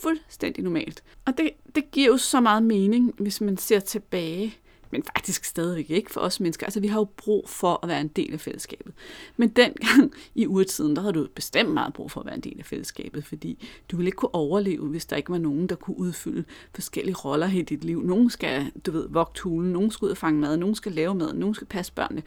Fuldstændig 0.00 0.64
normalt. 0.64 1.02
Og 1.24 1.38
det, 1.38 1.50
det 1.74 1.90
giver 1.90 2.06
jo 2.06 2.16
så 2.16 2.40
meget 2.40 2.62
mening, 2.62 3.14
hvis 3.18 3.40
man 3.40 3.56
ser 3.56 3.80
tilbage 3.80 4.56
men 4.96 5.04
faktisk 5.16 5.44
stadigvæk 5.44 5.90
ikke 5.90 6.10
for 6.10 6.20
os 6.20 6.40
mennesker. 6.40 6.66
Altså, 6.66 6.80
vi 6.80 6.86
har 6.86 6.98
jo 6.98 7.06
brug 7.16 7.48
for 7.48 7.80
at 7.82 7.88
være 7.88 8.00
en 8.00 8.08
del 8.08 8.32
af 8.32 8.40
fællesskabet. 8.40 8.94
Men 9.36 9.48
dengang 9.48 10.12
i 10.34 10.46
urtiden, 10.46 10.96
der 10.96 11.02
havde 11.02 11.14
du 11.14 11.28
bestemt 11.34 11.70
meget 11.70 11.94
brug 11.94 12.10
for 12.10 12.20
at 12.20 12.26
være 12.26 12.34
en 12.34 12.40
del 12.40 12.56
af 12.58 12.64
fællesskabet, 12.64 13.24
fordi 13.24 13.66
du 13.90 13.96
ville 13.96 14.08
ikke 14.08 14.16
kunne 14.16 14.34
overleve, 14.34 14.88
hvis 14.88 15.06
der 15.06 15.16
ikke 15.16 15.32
var 15.32 15.38
nogen, 15.38 15.66
der 15.66 15.74
kunne 15.74 15.98
udfylde 15.98 16.44
forskellige 16.74 17.14
roller 17.14 17.50
i 17.52 17.62
dit 17.62 17.84
liv. 17.84 18.02
Nogen 18.02 18.30
skal, 18.30 18.72
du 18.86 18.90
ved, 18.90 19.08
vogte 19.08 19.42
hulen, 19.42 19.72
nogen 19.72 19.90
skal 19.90 20.06
ud 20.06 20.10
og 20.10 20.16
fange 20.16 20.40
mad, 20.40 20.56
nogen 20.56 20.74
skal 20.74 20.92
lave 20.92 21.14
mad, 21.14 21.32
nogen 21.32 21.54
skal 21.54 21.66
passe 21.66 21.92
børnene. 21.92 22.22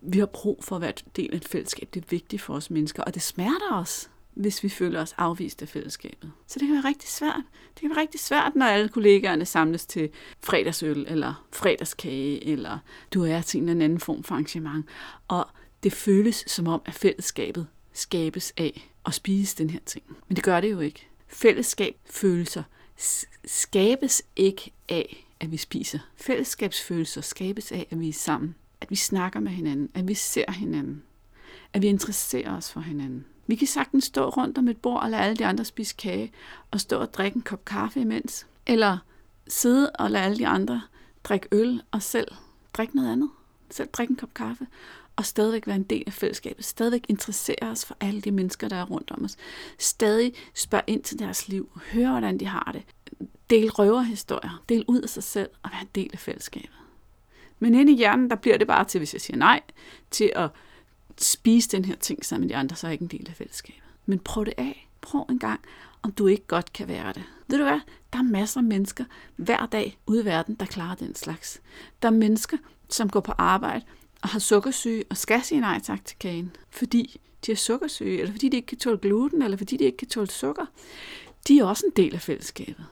Vi 0.00 0.18
har 0.18 0.26
brug 0.26 0.64
for 0.64 0.76
at 0.76 0.82
være 0.82 0.90
en 0.90 1.12
del 1.16 1.32
af 1.32 1.36
et 1.36 1.48
fællesskab. 1.48 1.88
Det 1.94 2.02
er 2.02 2.06
vigtigt 2.10 2.42
for 2.42 2.54
os 2.54 2.70
mennesker, 2.70 3.02
og 3.02 3.14
det 3.14 3.22
smerter 3.22 3.72
os 3.72 4.10
hvis 4.38 4.62
vi 4.62 4.68
føler 4.68 5.00
os 5.00 5.14
afvist 5.18 5.62
af 5.62 5.68
fællesskabet. 5.68 6.32
Så 6.46 6.58
det 6.58 6.68
kan 6.68 6.74
være 6.74 6.84
rigtig 6.84 7.08
svært. 7.08 7.42
Det 7.74 7.80
kan 7.80 7.90
være 7.90 8.00
rigtig 8.00 8.20
svært, 8.20 8.56
når 8.56 8.66
alle 8.66 8.88
kollegaerne 8.88 9.44
samles 9.44 9.86
til 9.86 10.10
fredagsøl, 10.40 11.04
eller 11.08 11.46
fredagskage, 11.52 12.44
eller 12.46 12.78
du 13.14 13.24
er 13.24 13.40
til 13.40 13.62
en 13.62 13.68
eller 13.68 13.84
anden 13.84 14.00
form 14.00 14.22
for 14.22 14.34
arrangement. 14.34 14.86
Og 15.28 15.46
det 15.82 15.92
føles 15.92 16.44
som 16.46 16.66
om, 16.66 16.82
at 16.84 16.94
fællesskabet 16.94 17.66
skabes 17.92 18.52
af 18.56 18.90
at 19.06 19.14
spise 19.14 19.56
den 19.56 19.70
her 19.70 19.80
ting. 19.86 20.04
Men 20.28 20.36
det 20.36 20.44
gør 20.44 20.60
det 20.60 20.70
jo 20.70 20.80
ikke. 20.80 21.06
Fællesskab 21.28 21.96
følelser 22.10 22.62
skabes 23.44 24.22
ikke 24.36 24.72
af, 24.88 25.26
at 25.40 25.52
vi 25.52 25.56
spiser. 25.56 25.98
Fællesskabsfølelser 26.16 27.20
skabes 27.20 27.72
af, 27.72 27.86
at 27.90 28.00
vi 28.00 28.08
er 28.08 28.12
sammen. 28.12 28.54
At 28.80 28.90
vi 28.90 28.96
snakker 28.96 29.40
med 29.40 29.52
hinanden. 29.52 29.90
At 29.94 30.08
vi 30.08 30.14
ser 30.14 30.52
hinanden. 30.52 31.02
At 31.72 31.82
vi 31.82 31.86
interesserer 31.86 32.56
os 32.56 32.72
for 32.72 32.80
hinanden. 32.80 33.24
Vi 33.48 33.54
kan 33.54 33.66
sagtens 33.66 34.04
stå 34.04 34.28
rundt 34.28 34.58
om 34.58 34.68
et 34.68 34.76
bord 34.76 35.02
og 35.02 35.10
lade 35.10 35.22
alle 35.22 35.36
de 35.36 35.46
andre 35.46 35.64
spise 35.64 35.94
kage, 35.98 36.32
og 36.70 36.80
stå 36.80 36.98
og 36.98 37.14
drikke 37.14 37.36
en 37.36 37.42
kop 37.42 37.64
kaffe 37.64 38.00
imens. 38.00 38.46
Eller 38.66 38.98
sidde 39.48 39.90
og 39.90 40.10
lade 40.10 40.24
alle 40.24 40.38
de 40.38 40.46
andre 40.46 40.82
drikke 41.24 41.48
øl, 41.52 41.82
og 41.90 42.02
selv 42.02 42.28
drikke 42.72 42.96
noget 42.96 43.12
andet. 43.12 43.30
Selv 43.70 43.88
drikke 43.92 44.10
en 44.10 44.16
kop 44.16 44.34
kaffe, 44.34 44.66
og 45.16 45.26
stadigvæk 45.26 45.66
være 45.66 45.76
en 45.76 45.82
del 45.82 46.02
af 46.06 46.12
fællesskabet. 46.12 46.64
Stadigvæk 46.64 47.06
interessere 47.08 47.62
os 47.62 47.84
for 47.84 47.96
alle 48.00 48.20
de 48.20 48.30
mennesker, 48.30 48.68
der 48.68 48.76
er 48.76 48.84
rundt 48.84 49.10
om 49.10 49.24
os. 49.24 49.36
Stadig 49.78 50.34
spørge 50.54 50.84
ind 50.86 51.02
til 51.02 51.18
deres 51.18 51.48
liv. 51.48 51.80
Høre, 51.92 52.10
hvordan 52.10 52.40
de 52.40 52.46
har 52.46 52.70
det. 52.72 52.82
Del 53.50 53.70
røverhistorier. 53.70 54.62
Del 54.68 54.84
ud 54.88 55.00
af 55.00 55.08
sig 55.08 55.22
selv 55.22 55.48
og 55.62 55.70
være 55.72 55.80
en 55.80 55.88
del 55.94 56.10
af 56.12 56.18
fællesskabet. 56.18 56.70
Men 57.58 57.74
inde 57.74 57.92
i 57.92 57.96
hjernen, 57.96 58.30
der 58.30 58.36
bliver 58.36 58.58
det 58.58 58.66
bare 58.66 58.84
til, 58.84 58.98
hvis 58.98 59.12
jeg 59.12 59.20
siger 59.20 59.36
nej, 59.36 59.60
til 60.10 60.32
at 60.36 60.50
spise 61.20 61.68
den 61.68 61.84
her 61.84 61.96
ting 61.96 62.24
sammen 62.24 62.46
med 62.46 62.54
de 62.54 62.56
andre, 62.56 62.76
så 62.76 62.86
er 62.86 62.88
jeg 62.88 62.92
ikke 62.92 63.14
en 63.14 63.20
del 63.20 63.28
af 63.28 63.36
fællesskabet. 63.36 63.82
Men 64.06 64.18
prøv 64.18 64.44
det 64.44 64.54
af. 64.56 64.88
Prøv 65.00 65.26
en 65.30 65.38
gang, 65.38 65.60
om 66.02 66.12
du 66.12 66.26
ikke 66.26 66.46
godt 66.46 66.72
kan 66.72 66.88
være 66.88 67.12
det. 67.12 67.22
Ved 67.48 67.58
du 67.58 67.64
hvad? 67.64 67.80
Der 68.12 68.18
er 68.18 68.22
masser 68.22 68.60
af 68.60 68.64
mennesker 68.64 69.04
hver 69.36 69.66
dag 69.66 69.98
ude 70.06 70.22
i 70.22 70.24
verden, 70.24 70.54
der 70.54 70.66
klarer 70.66 70.94
den 70.94 71.14
slags. 71.14 71.60
Der 72.02 72.08
er 72.08 72.12
mennesker, 72.12 72.56
som 72.88 73.10
går 73.10 73.20
på 73.20 73.32
arbejde 73.38 73.84
og 74.22 74.28
har 74.28 74.38
sukkersyge 74.38 75.04
og 75.10 75.16
skal 75.16 75.42
sige 75.42 75.60
nej 75.60 75.80
tak 75.80 76.04
til 76.04 76.16
kagen, 76.18 76.56
fordi 76.70 77.20
de 77.46 77.52
er 77.52 77.56
sukkersyge, 77.56 78.18
eller 78.20 78.32
fordi 78.32 78.48
de 78.48 78.56
ikke 78.56 78.66
kan 78.66 78.78
tåle 78.78 78.98
gluten, 78.98 79.42
eller 79.42 79.56
fordi 79.56 79.76
de 79.76 79.84
ikke 79.84 79.96
kan 79.96 80.08
tåle 80.08 80.30
sukker. 80.30 80.66
de 81.48 81.58
er 81.58 81.64
også 81.64 81.86
en 81.86 81.92
del 81.96 82.14
af 82.14 82.20
fællesskabet. 82.20 82.84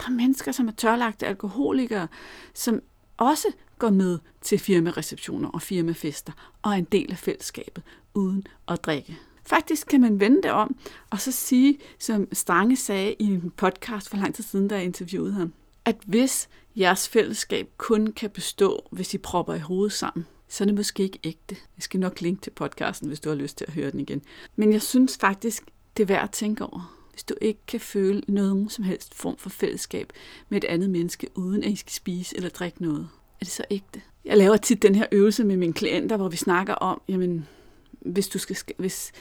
Der 0.00 0.06
er 0.06 0.10
mennesker, 0.10 0.52
som 0.52 0.68
er 0.68 0.72
tørlagte 0.72 1.26
alkoholikere, 1.26 2.08
som 2.54 2.80
også 3.20 3.48
går 3.78 3.90
med 3.90 4.18
til 4.40 4.58
firmareceptioner 4.58 5.48
og 5.48 5.62
firmafester 5.62 6.32
og 6.62 6.72
er 6.72 6.76
en 6.76 6.84
del 6.92 7.10
af 7.10 7.18
fællesskabet 7.18 7.82
uden 8.14 8.46
at 8.68 8.84
drikke. 8.84 9.18
Faktisk 9.46 9.86
kan 9.86 10.00
man 10.00 10.20
vende 10.20 10.42
det 10.42 10.50
om 10.50 10.76
og 11.10 11.20
så 11.20 11.32
sige, 11.32 11.78
som 11.98 12.28
Strange 12.32 12.76
sagde 12.76 13.14
i 13.18 13.24
en 13.24 13.52
podcast 13.56 14.08
for 14.08 14.16
lang 14.16 14.34
tid 14.34 14.44
siden, 14.44 14.68
da 14.68 14.74
jeg 14.74 14.84
interviewede 14.84 15.32
ham, 15.32 15.52
at 15.84 15.96
hvis 16.06 16.48
jeres 16.76 17.08
fællesskab 17.08 17.68
kun 17.76 18.12
kan 18.12 18.30
bestå, 18.30 18.88
hvis 18.90 19.14
I 19.14 19.18
propper 19.18 19.54
i 19.54 19.58
hovedet 19.58 19.92
sammen, 19.92 20.26
så 20.48 20.64
er 20.64 20.66
det 20.66 20.74
måske 20.74 21.02
ikke 21.02 21.18
ægte. 21.24 21.56
Jeg 21.76 21.82
skal 21.82 22.00
nok 22.00 22.20
linke 22.20 22.40
til 22.40 22.50
podcasten, 22.50 23.08
hvis 23.08 23.20
du 23.20 23.28
har 23.28 23.36
lyst 23.36 23.58
til 23.58 23.64
at 23.68 23.72
høre 23.72 23.90
den 23.90 24.00
igen. 24.00 24.22
Men 24.56 24.72
jeg 24.72 24.82
synes 24.82 25.18
faktisk, 25.20 25.64
det 25.96 26.02
er 26.02 26.06
værd 26.06 26.24
at 26.24 26.30
tænke 26.30 26.64
over. 26.64 26.99
Hvis 27.20 27.24
du 27.24 27.34
ikke 27.40 27.60
kan 27.66 27.80
føle 27.80 28.22
nogen 28.28 28.68
som 28.68 28.84
helst 28.84 29.14
form 29.14 29.36
for 29.36 29.50
fællesskab 29.50 30.12
med 30.48 30.64
et 30.64 30.68
andet 30.68 30.90
menneske, 30.90 31.28
uden 31.34 31.64
at 31.64 31.70
I 31.70 31.76
skal 31.76 31.92
spise 31.92 32.36
eller 32.36 32.48
drikke 32.48 32.82
noget, 32.82 33.08
er 33.40 33.44
det 33.44 33.48
så 33.48 33.64
ægte? 33.70 34.02
Jeg 34.24 34.36
laver 34.36 34.56
tit 34.56 34.82
den 34.82 34.94
her 34.94 35.06
øvelse 35.12 35.44
med 35.44 35.56
mine 35.56 35.72
klienter, 35.72 36.16
hvor 36.16 36.28
vi 36.28 36.36
snakker 36.36 36.74
om, 36.74 37.00
jamen, 37.08 37.48
hvis 38.00 38.28
du, 38.28 38.38
skal, 38.38 38.56
hvis 38.78 39.12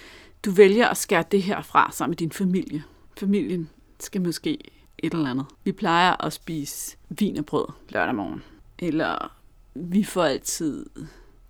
du 0.46 0.52
vælger 0.52 0.88
at 0.88 0.98
skære 0.98 1.24
det 1.32 1.44
her 1.44 1.62
fra 1.62 1.92
sammen 1.92 2.12
med 2.12 2.18
din 2.18 2.32
familie. 2.32 2.84
Familien 3.18 3.70
skal 4.00 4.22
måske 4.22 4.58
et 4.98 5.14
eller 5.14 5.30
andet. 5.30 5.46
Vi 5.64 5.72
plejer 5.72 6.26
at 6.26 6.34
spise 6.34 6.98
vin 7.10 7.38
og 7.38 7.46
brød 7.46 7.68
lørdag 7.90 8.16
morgen. 8.16 8.44
Eller 8.78 9.36
vi 9.76 10.04
får 10.04 10.24
altid 10.24 10.86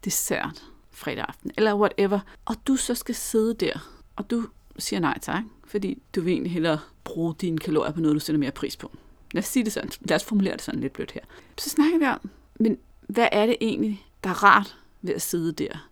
dessert 0.06 0.64
fredag 0.92 1.26
aften. 1.28 1.52
Eller 1.58 1.76
whatever. 1.76 2.20
Og 2.46 2.56
du 2.68 2.76
så 2.76 2.96
skal 2.96 3.16
sidde 3.16 3.54
der, 3.54 4.04
og 4.16 4.32
du 4.32 4.46
siger 4.80 5.00
nej 5.00 5.20
tak, 5.22 5.44
fordi 5.64 6.02
du 6.16 6.22
vil 6.22 6.34
egentlig 6.34 6.52
hellere 6.52 6.80
bruge 7.04 7.36
dine 7.42 7.58
kalorier 7.58 7.92
på 7.92 8.00
noget, 8.00 8.16
du 8.16 8.20
sætter 8.20 8.40
mere 8.40 8.52
pris 8.52 8.78
på. 8.78 8.92
Lad 9.32 9.44
os 9.44 9.48
sige 9.48 9.66
det 9.66 9.74
sådan. 9.74 9.92
Lad 10.02 10.16
os 10.16 10.24
formulere 10.24 10.54
det 10.54 10.62
sådan 10.62 10.80
lidt 10.80 10.94
blødt 10.94 11.12
her. 11.12 11.22
Så 11.58 11.70
snakker 11.70 11.98
vi 11.98 12.06
om, 12.06 12.30
men 12.60 12.78
hvad 13.08 13.28
er 13.32 13.46
det 13.46 13.58
egentlig, 13.62 14.06
der 14.24 14.30
er 14.30 14.44
rart 14.44 14.78
ved 15.02 15.14
at 15.14 15.22
sidde 15.22 15.52
der 15.52 15.90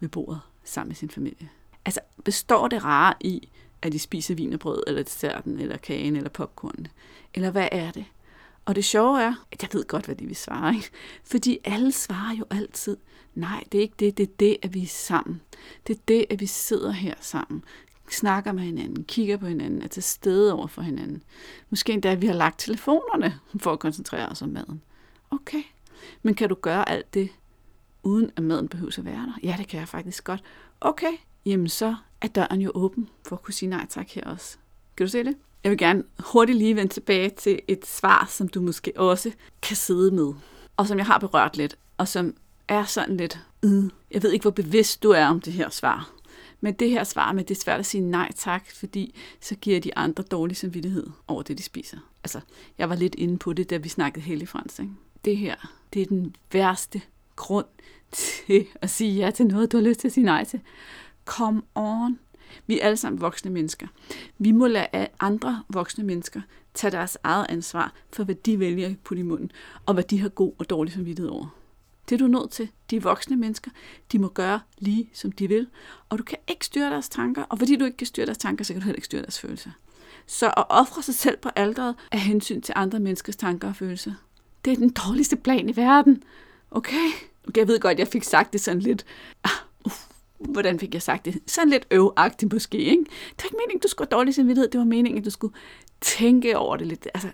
ved 0.00 0.08
bordet 0.08 0.40
sammen 0.64 0.88
med 0.88 0.96
sin 0.96 1.10
familie? 1.10 1.48
Altså, 1.84 2.00
består 2.24 2.68
det 2.68 2.84
rare 2.84 3.14
i, 3.20 3.48
at 3.82 3.92
de 3.92 3.98
spiser 3.98 4.34
vinerbrød, 4.34 4.82
eller 4.86 5.02
desserten, 5.02 5.60
eller 5.60 5.76
kagen, 5.76 6.16
eller 6.16 6.30
popcorn? 6.30 6.86
Eller 7.34 7.50
hvad 7.50 7.68
er 7.72 7.90
det? 7.90 8.04
Og 8.64 8.76
det 8.76 8.84
sjove 8.84 9.22
er, 9.22 9.34
at 9.52 9.62
jeg 9.62 9.70
ved 9.72 9.84
godt, 9.84 10.04
hvad 10.04 10.14
de 10.14 10.26
vil 10.26 10.36
svare, 10.36 10.74
ikke? 10.74 10.90
Fordi 11.24 11.58
alle 11.64 11.92
svarer 11.92 12.34
jo 12.34 12.44
altid, 12.50 12.96
nej, 13.34 13.64
det 13.72 13.78
er 13.78 13.82
ikke 13.82 13.94
det, 13.98 14.18
det 14.18 14.22
er 14.22 14.32
det, 14.40 14.56
at 14.62 14.74
vi 14.74 14.82
er 14.82 14.86
sammen. 14.86 15.40
Det 15.86 15.96
er 15.96 16.00
det, 16.08 16.26
at 16.30 16.40
vi 16.40 16.46
sidder 16.46 16.90
her 16.90 17.14
sammen, 17.20 17.64
snakker 18.10 18.52
med 18.52 18.62
hinanden, 18.62 19.04
kigger 19.04 19.36
på 19.36 19.46
hinanden, 19.46 19.82
er 19.82 19.88
til 19.88 20.02
stede 20.02 20.52
over 20.52 20.66
for 20.66 20.82
hinanden. 20.82 21.22
Måske 21.70 21.92
endda, 21.92 22.12
at 22.12 22.22
vi 22.22 22.26
har 22.26 22.34
lagt 22.34 22.58
telefonerne 22.58 23.40
for 23.56 23.72
at 23.72 23.78
koncentrere 23.78 24.28
os 24.28 24.42
om 24.42 24.48
maden. 24.48 24.82
Okay, 25.30 25.62
men 26.22 26.34
kan 26.34 26.48
du 26.48 26.54
gøre 26.54 26.88
alt 26.88 27.14
det, 27.14 27.30
uden 28.02 28.30
at 28.36 28.42
maden 28.42 28.68
behøver 28.68 28.92
at 28.98 29.04
være 29.04 29.14
der? 29.26 29.38
Ja, 29.42 29.54
det 29.58 29.68
kan 29.68 29.80
jeg 29.80 29.88
faktisk 29.88 30.24
godt. 30.24 30.42
Okay, 30.80 31.12
jamen 31.46 31.68
så 31.68 31.96
er 32.20 32.28
døren 32.28 32.60
jo 32.60 32.72
åben 32.74 33.08
for 33.28 33.36
at 33.36 33.42
kunne 33.42 33.54
sige 33.54 33.68
nej 33.68 33.86
tak 33.88 34.08
her 34.10 34.24
også. 34.24 34.56
Kan 34.96 35.06
du 35.06 35.10
se 35.10 35.24
det? 35.24 35.36
Jeg 35.64 35.70
vil 35.70 35.78
gerne 35.78 36.02
hurtigt 36.18 36.58
lige 36.58 36.76
vende 36.76 36.92
tilbage 36.92 37.30
til 37.30 37.60
et 37.68 37.86
svar, 37.86 38.26
som 38.30 38.48
du 38.48 38.60
måske 38.60 38.92
også 38.96 39.30
kan 39.62 39.76
sidde 39.76 40.10
med, 40.10 40.32
og 40.76 40.86
som 40.86 40.98
jeg 40.98 41.06
har 41.06 41.18
berørt 41.18 41.56
lidt, 41.56 41.78
og 41.98 42.08
som 42.08 42.34
er 42.68 42.84
sådan 42.84 43.16
lidt, 43.16 43.38
øh, 43.62 43.84
jeg 44.10 44.22
ved 44.22 44.32
ikke, 44.32 44.42
hvor 44.42 44.50
bevidst 44.50 45.02
du 45.02 45.10
er 45.10 45.26
om 45.26 45.40
det 45.40 45.52
her 45.52 45.70
svar. 45.70 46.10
Men 46.60 46.74
det 46.74 46.90
her 46.90 47.04
svar 47.04 47.32
med, 47.32 47.44
det 47.44 47.56
er 47.56 47.60
svært 47.60 47.80
at 47.80 47.86
sige 47.86 48.00
nej 48.00 48.32
tak, 48.36 48.70
fordi 48.70 49.14
så 49.40 49.54
giver 49.54 49.80
de 49.80 49.96
andre 49.96 50.22
dårlig 50.22 50.56
samvittighed 50.56 51.06
over 51.28 51.42
det, 51.42 51.58
de 51.58 51.62
spiser. 51.62 51.98
Altså, 52.24 52.40
jeg 52.78 52.88
var 52.88 52.94
lidt 52.94 53.14
inde 53.14 53.38
på 53.38 53.52
det, 53.52 53.70
da 53.70 53.76
vi 53.76 53.88
snakkede 53.88 54.24
Hellig 54.24 54.48
Frans. 54.48 54.78
Ikke? 54.78 54.92
Det 55.24 55.36
her, 55.36 55.54
det 55.94 56.02
er 56.02 56.06
den 56.06 56.36
værste 56.52 57.02
grund 57.36 57.66
til 58.12 58.66
at 58.74 58.90
sige 58.90 59.12
ja 59.24 59.30
til 59.30 59.46
noget, 59.46 59.72
du 59.72 59.76
har 59.76 59.84
lyst 59.84 60.00
til 60.00 60.08
at 60.08 60.12
sige 60.12 60.24
nej 60.24 60.44
til. 60.44 60.60
Come 61.24 61.62
on. 61.74 62.18
Vi 62.66 62.80
er 62.80 62.84
alle 62.84 62.96
sammen 62.96 63.20
voksne 63.20 63.50
mennesker. 63.50 63.86
Vi 64.38 64.52
må 64.52 64.66
lade 64.66 65.06
andre 65.20 65.62
voksne 65.68 66.04
mennesker 66.04 66.40
tage 66.74 66.90
deres 66.90 67.18
eget 67.22 67.46
ansvar 67.48 67.92
for, 68.12 68.24
hvad 68.24 68.34
de 68.34 68.58
vælger 68.58 68.94
på 69.04 69.14
i 69.14 69.22
munden, 69.22 69.50
og 69.86 69.94
hvad 69.94 70.04
de 70.04 70.20
har 70.20 70.28
god 70.28 70.52
og 70.58 70.70
dårlig 70.70 70.92
samvittighed 70.92 71.30
over. 71.30 71.57
Det 72.08 72.14
er 72.14 72.18
du 72.18 72.26
nødt 72.26 72.50
til. 72.50 72.68
De 72.90 73.02
voksne 73.02 73.36
mennesker, 73.36 73.70
de 74.12 74.18
må 74.18 74.28
gøre 74.28 74.60
lige 74.78 75.10
som 75.12 75.32
de 75.32 75.48
vil, 75.48 75.66
og 76.08 76.18
du 76.18 76.22
kan 76.22 76.38
ikke 76.48 76.66
styre 76.66 76.90
deres 76.90 77.08
tanker, 77.08 77.42
og 77.42 77.58
fordi 77.58 77.76
du 77.76 77.84
ikke 77.84 77.96
kan 77.96 78.06
styre 78.06 78.26
deres 78.26 78.38
tanker, 78.38 78.64
så 78.64 78.72
kan 78.72 78.80
du 78.80 78.84
heller 78.84 78.96
ikke 78.96 79.06
styre 79.06 79.22
deres 79.22 79.40
følelser. 79.40 79.70
Så 80.26 80.46
at 80.46 80.64
ofre 80.68 81.02
sig 81.02 81.14
selv 81.14 81.36
på 81.36 81.48
alderet 81.56 81.94
af 82.12 82.20
hensyn 82.20 82.60
til 82.60 82.72
andre 82.76 83.00
menneskers 83.00 83.36
tanker 83.36 83.68
og 83.68 83.76
følelser, 83.76 84.12
det 84.64 84.72
er 84.72 84.76
den 84.76 84.90
dårligste 84.90 85.36
plan 85.36 85.68
i 85.68 85.76
verden. 85.76 86.22
Okay? 86.70 86.96
okay 87.48 87.60
jeg 87.60 87.68
ved 87.68 87.80
godt, 87.80 87.98
jeg 87.98 88.08
fik 88.08 88.22
sagt 88.22 88.52
det 88.52 88.60
sådan 88.60 88.80
lidt, 88.80 89.04
ah, 89.44 89.92
hvordan 90.38 90.78
fik 90.78 90.94
jeg 90.94 91.02
sagt 91.02 91.24
det? 91.24 91.38
Sådan 91.46 91.70
lidt 91.70 91.86
øvagtigt 91.90 92.52
måske, 92.52 92.78
ikke? 92.78 93.04
Det 93.04 93.42
var 93.42 93.44
ikke 93.44 93.56
meningen, 93.56 93.80
du 93.80 93.88
skulle 93.88 94.08
have 94.10 94.18
dårlig 94.18 94.34
samvittighed. 94.34 94.70
Det 94.70 94.78
var 94.78 94.84
meningen, 94.84 95.18
at 95.18 95.24
du 95.24 95.30
skulle 95.30 95.54
tænke 96.00 96.58
over 96.58 96.76
det 96.76 96.86
lidt. 96.86 97.08
Altså, 97.14 97.28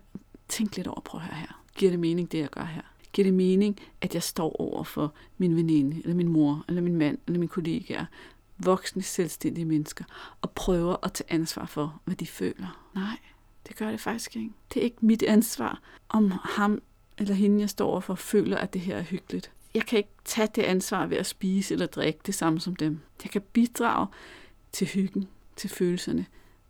tænk 0.48 0.76
lidt 0.76 0.87
over, 0.87 1.00
prøv 1.00 1.20
at 1.20 1.26
høre 1.26 1.37
her. 1.37 1.62
Giver 1.76 1.90
det 1.90 2.00
mening, 2.00 2.32
det 2.32 2.38
jeg 2.38 2.48
gør 2.50 2.64
her? 2.64 2.82
Giver 3.14 3.24
det 3.24 3.35
mening, 3.35 3.81
at 4.00 4.14
jeg 4.14 4.22
står 4.22 4.61
over 4.61 4.85
for 4.85 5.14
min 5.38 5.57
veninde, 5.57 5.96
eller 5.96 6.14
min 6.14 6.29
mor, 6.29 6.64
eller 6.68 6.83
min 6.83 6.96
mand, 6.96 7.18
eller 7.27 7.38
min 7.38 7.48
kollegaer, 7.48 8.05
voksne, 8.59 9.03
selvstændige 9.03 9.64
mennesker, 9.64 10.05
og 10.42 10.50
prøver 10.50 10.96
at 11.03 11.12
tage 11.12 11.33
ansvar 11.33 11.66
for, 11.66 12.00
hvad 12.05 12.16
de 12.16 12.27
føler? 12.27 12.90
Nej, 12.94 13.18
det 13.68 13.77
gør 13.77 13.90
det 13.90 14.00
faktisk 14.00 14.37
ikke. 14.37 14.50
Det 14.74 14.81
er 14.81 14.85
ikke 14.85 15.07
mit 15.07 15.22
ansvar, 15.22 15.81
om 16.09 16.33
ham 16.44 16.83
eller 17.18 17.35
hende, 17.35 17.61
jeg 17.61 17.70
står 17.70 17.90
overfor, 17.90 18.14
føler, 18.14 18.57
at 18.57 18.72
det 18.72 18.81
her 18.81 18.96
er 18.96 19.03
hyggeligt 19.03 19.50
jeg 19.74 19.87
kan 19.87 19.96
ikke 19.96 20.11
tage 20.24 20.48
det 20.55 20.62
ansvar 20.62 21.07
ved 21.07 21.16
at 21.16 21.27
spise 21.27 21.74
eller 21.74 21.87
drikke 21.87 22.20
det 22.27 22.35
samme 22.35 22.61
som 22.61 22.77
dem. 22.77 23.00
Jeg 23.22 23.31
kan 23.31 23.42
bidrage 23.53 24.07
til 24.72 24.87
hyggen, 24.87 25.29
til 25.57 25.70
følelserne, 25.70 26.27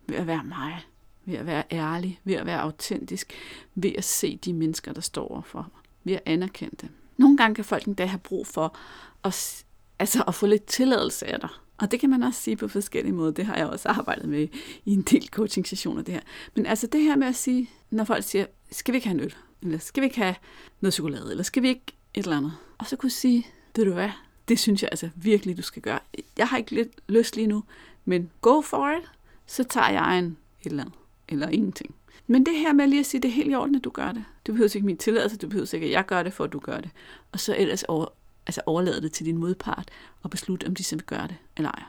ved 0.07 0.15
at 0.15 0.27
være 0.27 0.43
mig, 0.43 0.85
ved 1.25 1.35
at 1.35 1.45
være 1.45 1.63
ærlig, 1.71 2.19
ved 2.23 2.33
at 2.33 2.45
være 2.45 2.61
autentisk, 2.61 3.33
ved 3.75 3.91
at 3.97 4.03
se 4.03 4.37
de 4.37 4.53
mennesker, 4.53 4.93
der 4.93 5.01
står 5.01 5.27
overfor 5.27 5.59
mig, 5.59 5.81
ved 6.05 6.13
at 6.13 6.21
anerkende. 6.25 6.89
Nogle 7.17 7.37
gange 7.37 7.55
kan 7.55 7.65
folk 7.65 7.85
endda 7.85 8.05
have 8.05 8.19
brug 8.19 8.47
for 8.47 8.77
at, 9.23 9.63
altså 9.99 10.23
at 10.27 10.35
få 10.35 10.45
lidt 10.45 10.65
tilladelse 10.65 11.27
af 11.27 11.39
dig. 11.39 11.49
Og 11.77 11.91
det 11.91 11.99
kan 11.99 12.09
man 12.09 12.23
også 12.23 12.41
sige 12.41 12.57
på 12.57 12.67
forskellige 12.67 13.13
måder. 13.13 13.31
Det 13.31 13.45
har 13.45 13.55
jeg 13.55 13.67
også 13.67 13.89
arbejdet 13.89 14.29
med 14.29 14.47
i 14.85 14.93
en 14.93 15.01
del 15.01 15.27
coaching-sessioner. 15.27 16.01
Det 16.01 16.13
her. 16.13 16.21
Men 16.55 16.65
altså 16.65 16.87
det 16.87 17.01
her 17.01 17.15
med 17.15 17.27
at 17.27 17.35
sige, 17.35 17.69
når 17.89 18.03
folk 18.03 18.23
siger, 18.23 18.45
skal 18.71 18.91
vi 18.91 18.97
ikke 18.97 19.07
have 19.07 19.17
en 19.17 19.23
øl? 19.23 19.35
Eller 19.61 19.77
skal 19.77 20.01
vi 20.01 20.05
ikke 20.05 20.17
have 20.17 20.35
noget 20.81 20.93
chokolade? 20.93 21.31
Eller 21.31 21.43
skal 21.43 21.63
vi 21.63 21.67
ikke 21.67 21.85
et 22.13 22.23
eller 22.23 22.37
andet? 22.37 22.53
Og 22.77 22.85
så 22.85 22.95
kunne 22.95 23.09
sige, 23.09 23.47
ved 23.75 23.85
du 23.85 23.93
hvad, 23.93 24.09
det 24.47 24.59
synes 24.59 24.81
jeg 24.81 24.89
altså 24.91 25.09
virkelig, 25.15 25.57
du 25.57 25.61
skal 25.61 25.81
gøre. 25.81 25.99
Jeg 26.37 26.47
har 26.47 26.57
ikke 26.57 26.71
lidt 26.71 26.89
lyst 27.07 27.35
lige 27.35 27.47
nu, 27.47 27.63
men 28.05 28.31
go 28.41 28.61
for 28.61 28.89
it, 28.89 29.11
så 29.47 29.63
tager 29.63 29.89
jeg 29.89 30.19
en 30.19 30.25
et 30.25 30.69
eller 30.69 30.83
andet, 30.83 30.95
eller 31.29 31.49
ingenting. 31.49 31.95
Men 32.27 32.45
det 32.45 32.55
her 32.55 32.73
med 32.73 32.87
lige 32.87 32.99
at 32.99 33.05
sige, 33.05 33.21
det 33.21 33.27
er 33.27 33.33
helt 33.33 33.51
i 33.51 33.55
orden, 33.55 33.75
at 33.75 33.83
du 33.83 33.89
gør 33.89 34.11
det. 34.11 34.25
Du 34.47 34.51
behøver 34.51 34.75
ikke 34.75 34.85
min 34.85 34.97
tilladelse, 34.97 35.37
du 35.37 35.47
behøver 35.47 35.73
ikke, 35.73 35.85
at 35.85 35.91
jeg 35.91 36.05
gør 36.05 36.23
det, 36.23 36.33
for 36.33 36.43
at 36.43 36.53
du 36.53 36.59
gør 36.59 36.79
det. 36.79 36.89
Og 37.31 37.39
så 37.39 37.55
ellers 37.57 37.83
over, 37.83 38.05
altså 38.47 38.61
overlade 38.65 39.01
det 39.01 39.11
til 39.11 39.25
din 39.25 39.37
modpart 39.37 39.91
og 40.23 40.29
beslutte, 40.29 40.67
om 40.67 40.75
de 40.75 40.83
så 40.83 40.95
vil 40.95 41.05
gøre 41.05 41.27
det 41.27 41.35
eller 41.57 41.71
ej. 41.71 41.83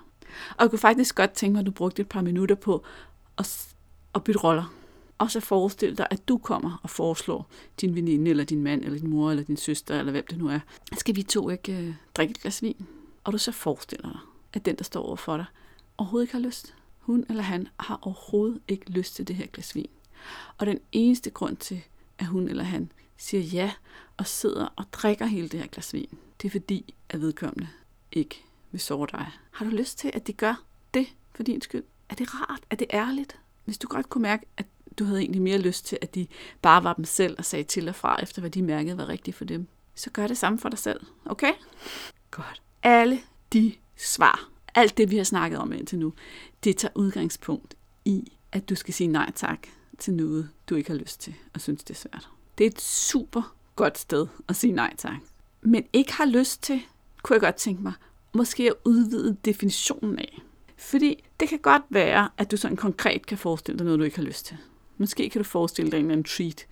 Og 0.50 0.62
jeg 0.62 0.70
kunne 0.70 0.78
faktisk 0.78 1.14
godt 1.14 1.32
tænke 1.32 1.52
mig, 1.52 1.60
at 1.60 1.66
du 1.66 1.70
brugte 1.70 2.02
et 2.02 2.08
par 2.08 2.22
minutter 2.22 2.54
på 2.54 2.84
at, 3.38 3.74
at 4.14 4.24
bytte 4.24 4.40
roller. 4.40 4.74
Og 5.18 5.30
så 5.30 5.40
forestil 5.40 5.98
dig, 5.98 6.06
at 6.10 6.28
du 6.28 6.38
kommer 6.38 6.80
og 6.82 6.90
foreslår 6.90 7.50
din 7.80 7.94
veninde, 7.94 8.30
eller 8.30 8.44
din 8.44 8.62
mand, 8.62 8.84
eller 8.84 8.98
din 8.98 9.10
mor, 9.10 9.30
eller 9.30 9.44
din 9.44 9.56
søster, 9.56 9.98
eller 9.98 10.12
hvem 10.12 10.24
det 10.30 10.38
nu 10.38 10.48
er. 10.48 10.60
Skal 10.98 11.16
vi 11.16 11.22
to 11.22 11.50
ikke 11.50 11.78
øh, 11.78 11.94
drikke 12.14 12.30
et 12.30 12.40
glas 12.40 12.62
vin? 12.62 12.86
Og 13.24 13.32
du 13.32 13.38
så 13.38 13.52
forestiller 13.52 14.10
dig, 14.12 14.20
at 14.52 14.64
den, 14.64 14.76
der 14.76 14.84
står 14.84 15.02
over 15.02 15.16
for 15.16 15.36
dig, 15.36 15.46
overhovedet 15.98 16.24
ikke 16.24 16.34
har 16.34 16.40
lyst. 16.40 16.74
Hun 16.98 17.24
eller 17.28 17.42
han 17.42 17.68
har 17.80 17.98
overhovedet 18.02 18.60
ikke 18.68 18.90
lyst 18.90 19.14
til 19.14 19.28
det 19.28 19.36
her 19.36 19.46
glas 19.46 19.74
vin. 19.74 19.88
Og 20.58 20.66
den 20.66 20.78
eneste 20.92 21.30
grund 21.30 21.56
til, 21.56 21.82
at 22.18 22.26
hun 22.26 22.48
eller 22.48 22.64
han 22.64 22.92
siger 23.16 23.42
ja 23.42 23.72
og 24.16 24.26
sidder 24.26 24.66
og 24.76 24.84
drikker 24.92 25.26
hele 25.26 25.48
det 25.48 25.60
her 25.60 25.66
glas 25.66 25.94
vin, 25.94 26.18
det 26.42 26.48
er 26.48 26.50
fordi, 26.50 26.94
at 27.08 27.20
vedkommende 27.20 27.68
ikke 28.12 28.44
vil 28.70 28.80
sove 28.80 29.06
dig. 29.12 29.30
Har 29.50 29.64
du 29.64 29.70
lyst 29.70 29.98
til, 29.98 30.10
at 30.14 30.26
de 30.26 30.32
gør 30.32 30.64
det 30.94 31.06
for 31.34 31.42
din 31.42 31.60
skyld? 31.60 31.84
Er 32.08 32.14
det 32.14 32.34
rart? 32.34 32.60
Er 32.70 32.76
det 32.76 32.86
ærligt? 32.92 33.38
Hvis 33.64 33.78
du 33.78 33.88
godt 33.88 34.08
kunne 34.08 34.22
mærke, 34.22 34.46
at 34.56 34.66
du 34.98 35.04
havde 35.04 35.20
egentlig 35.20 35.42
mere 35.42 35.58
lyst 35.58 35.86
til, 35.86 35.98
at 36.02 36.14
de 36.14 36.26
bare 36.62 36.84
var 36.84 36.92
dem 36.92 37.04
selv 37.04 37.34
og 37.38 37.44
sagde 37.44 37.64
til 37.64 37.88
og 37.88 37.94
fra, 37.94 38.22
efter 38.22 38.40
hvad 38.40 38.50
de 38.50 38.62
mærkede 38.62 38.98
var 38.98 39.08
rigtigt 39.08 39.36
for 39.36 39.44
dem. 39.44 39.68
Så 39.94 40.10
gør 40.10 40.26
det 40.26 40.38
samme 40.38 40.58
for 40.58 40.68
dig 40.68 40.78
selv, 40.78 41.00
okay? 41.24 41.52
Godt. 42.30 42.62
Alle 42.82 43.20
de 43.52 43.74
svar, 43.96 44.50
alt 44.74 44.96
det 44.96 45.10
vi 45.10 45.16
har 45.16 45.24
snakket 45.24 45.58
om 45.58 45.72
indtil 45.72 45.98
nu, 45.98 46.12
det 46.64 46.76
tager 46.76 46.92
udgangspunkt 46.94 47.74
i, 48.04 48.32
at 48.52 48.68
du 48.68 48.74
skal 48.74 48.94
sige 48.94 49.06
nej 49.06 49.32
tak 49.34 49.66
til 49.98 50.14
noget, 50.14 50.50
du 50.68 50.74
ikke 50.74 50.90
har 50.90 50.98
lyst 50.98 51.20
til 51.20 51.34
og 51.54 51.60
synes, 51.60 51.84
det 51.84 51.94
er 51.94 51.98
svært. 51.98 52.28
Det 52.58 52.66
er 52.66 52.70
et 52.70 52.80
super 52.80 53.54
godt 53.76 53.98
sted 53.98 54.26
at 54.48 54.56
sige 54.56 54.72
nej 54.72 54.94
tak. 54.98 55.18
Men 55.62 55.84
ikke 55.92 56.12
har 56.12 56.24
lyst 56.24 56.62
til, 56.62 56.80
kunne 57.22 57.34
jeg 57.34 57.40
godt 57.40 57.54
tænke 57.54 57.82
mig, 57.82 57.92
måske 58.34 58.66
at 58.66 58.74
udvide 58.84 59.36
definitionen 59.44 60.18
af. 60.18 60.42
Fordi 60.76 61.24
det 61.40 61.48
kan 61.48 61.58
godt 61.58 61.82
være, 61.90 62.28
at 62.38 62.50
du 62.50 62.56
sådan 62.56 62.76
konkret 62.76 63.26
kan 63.26 63.38
forestille 63.38 63.78
dig 63.78 63.84
noget, 63.84 63.98
du 63.98 64.04
ikke 64.04 64.16
har 64.16 64.24
lyst 64.24 64.46
til. 64.46 64.56
Måske 64.98 65.30
kan 65.30 65.40
du 65.40 65.44
forestille 65.44 65.90
dig 65.90 65.98
en 65.98 66.04
eller 66.04 66.12
anden 66.12 66.24
treat, 66.24 66.66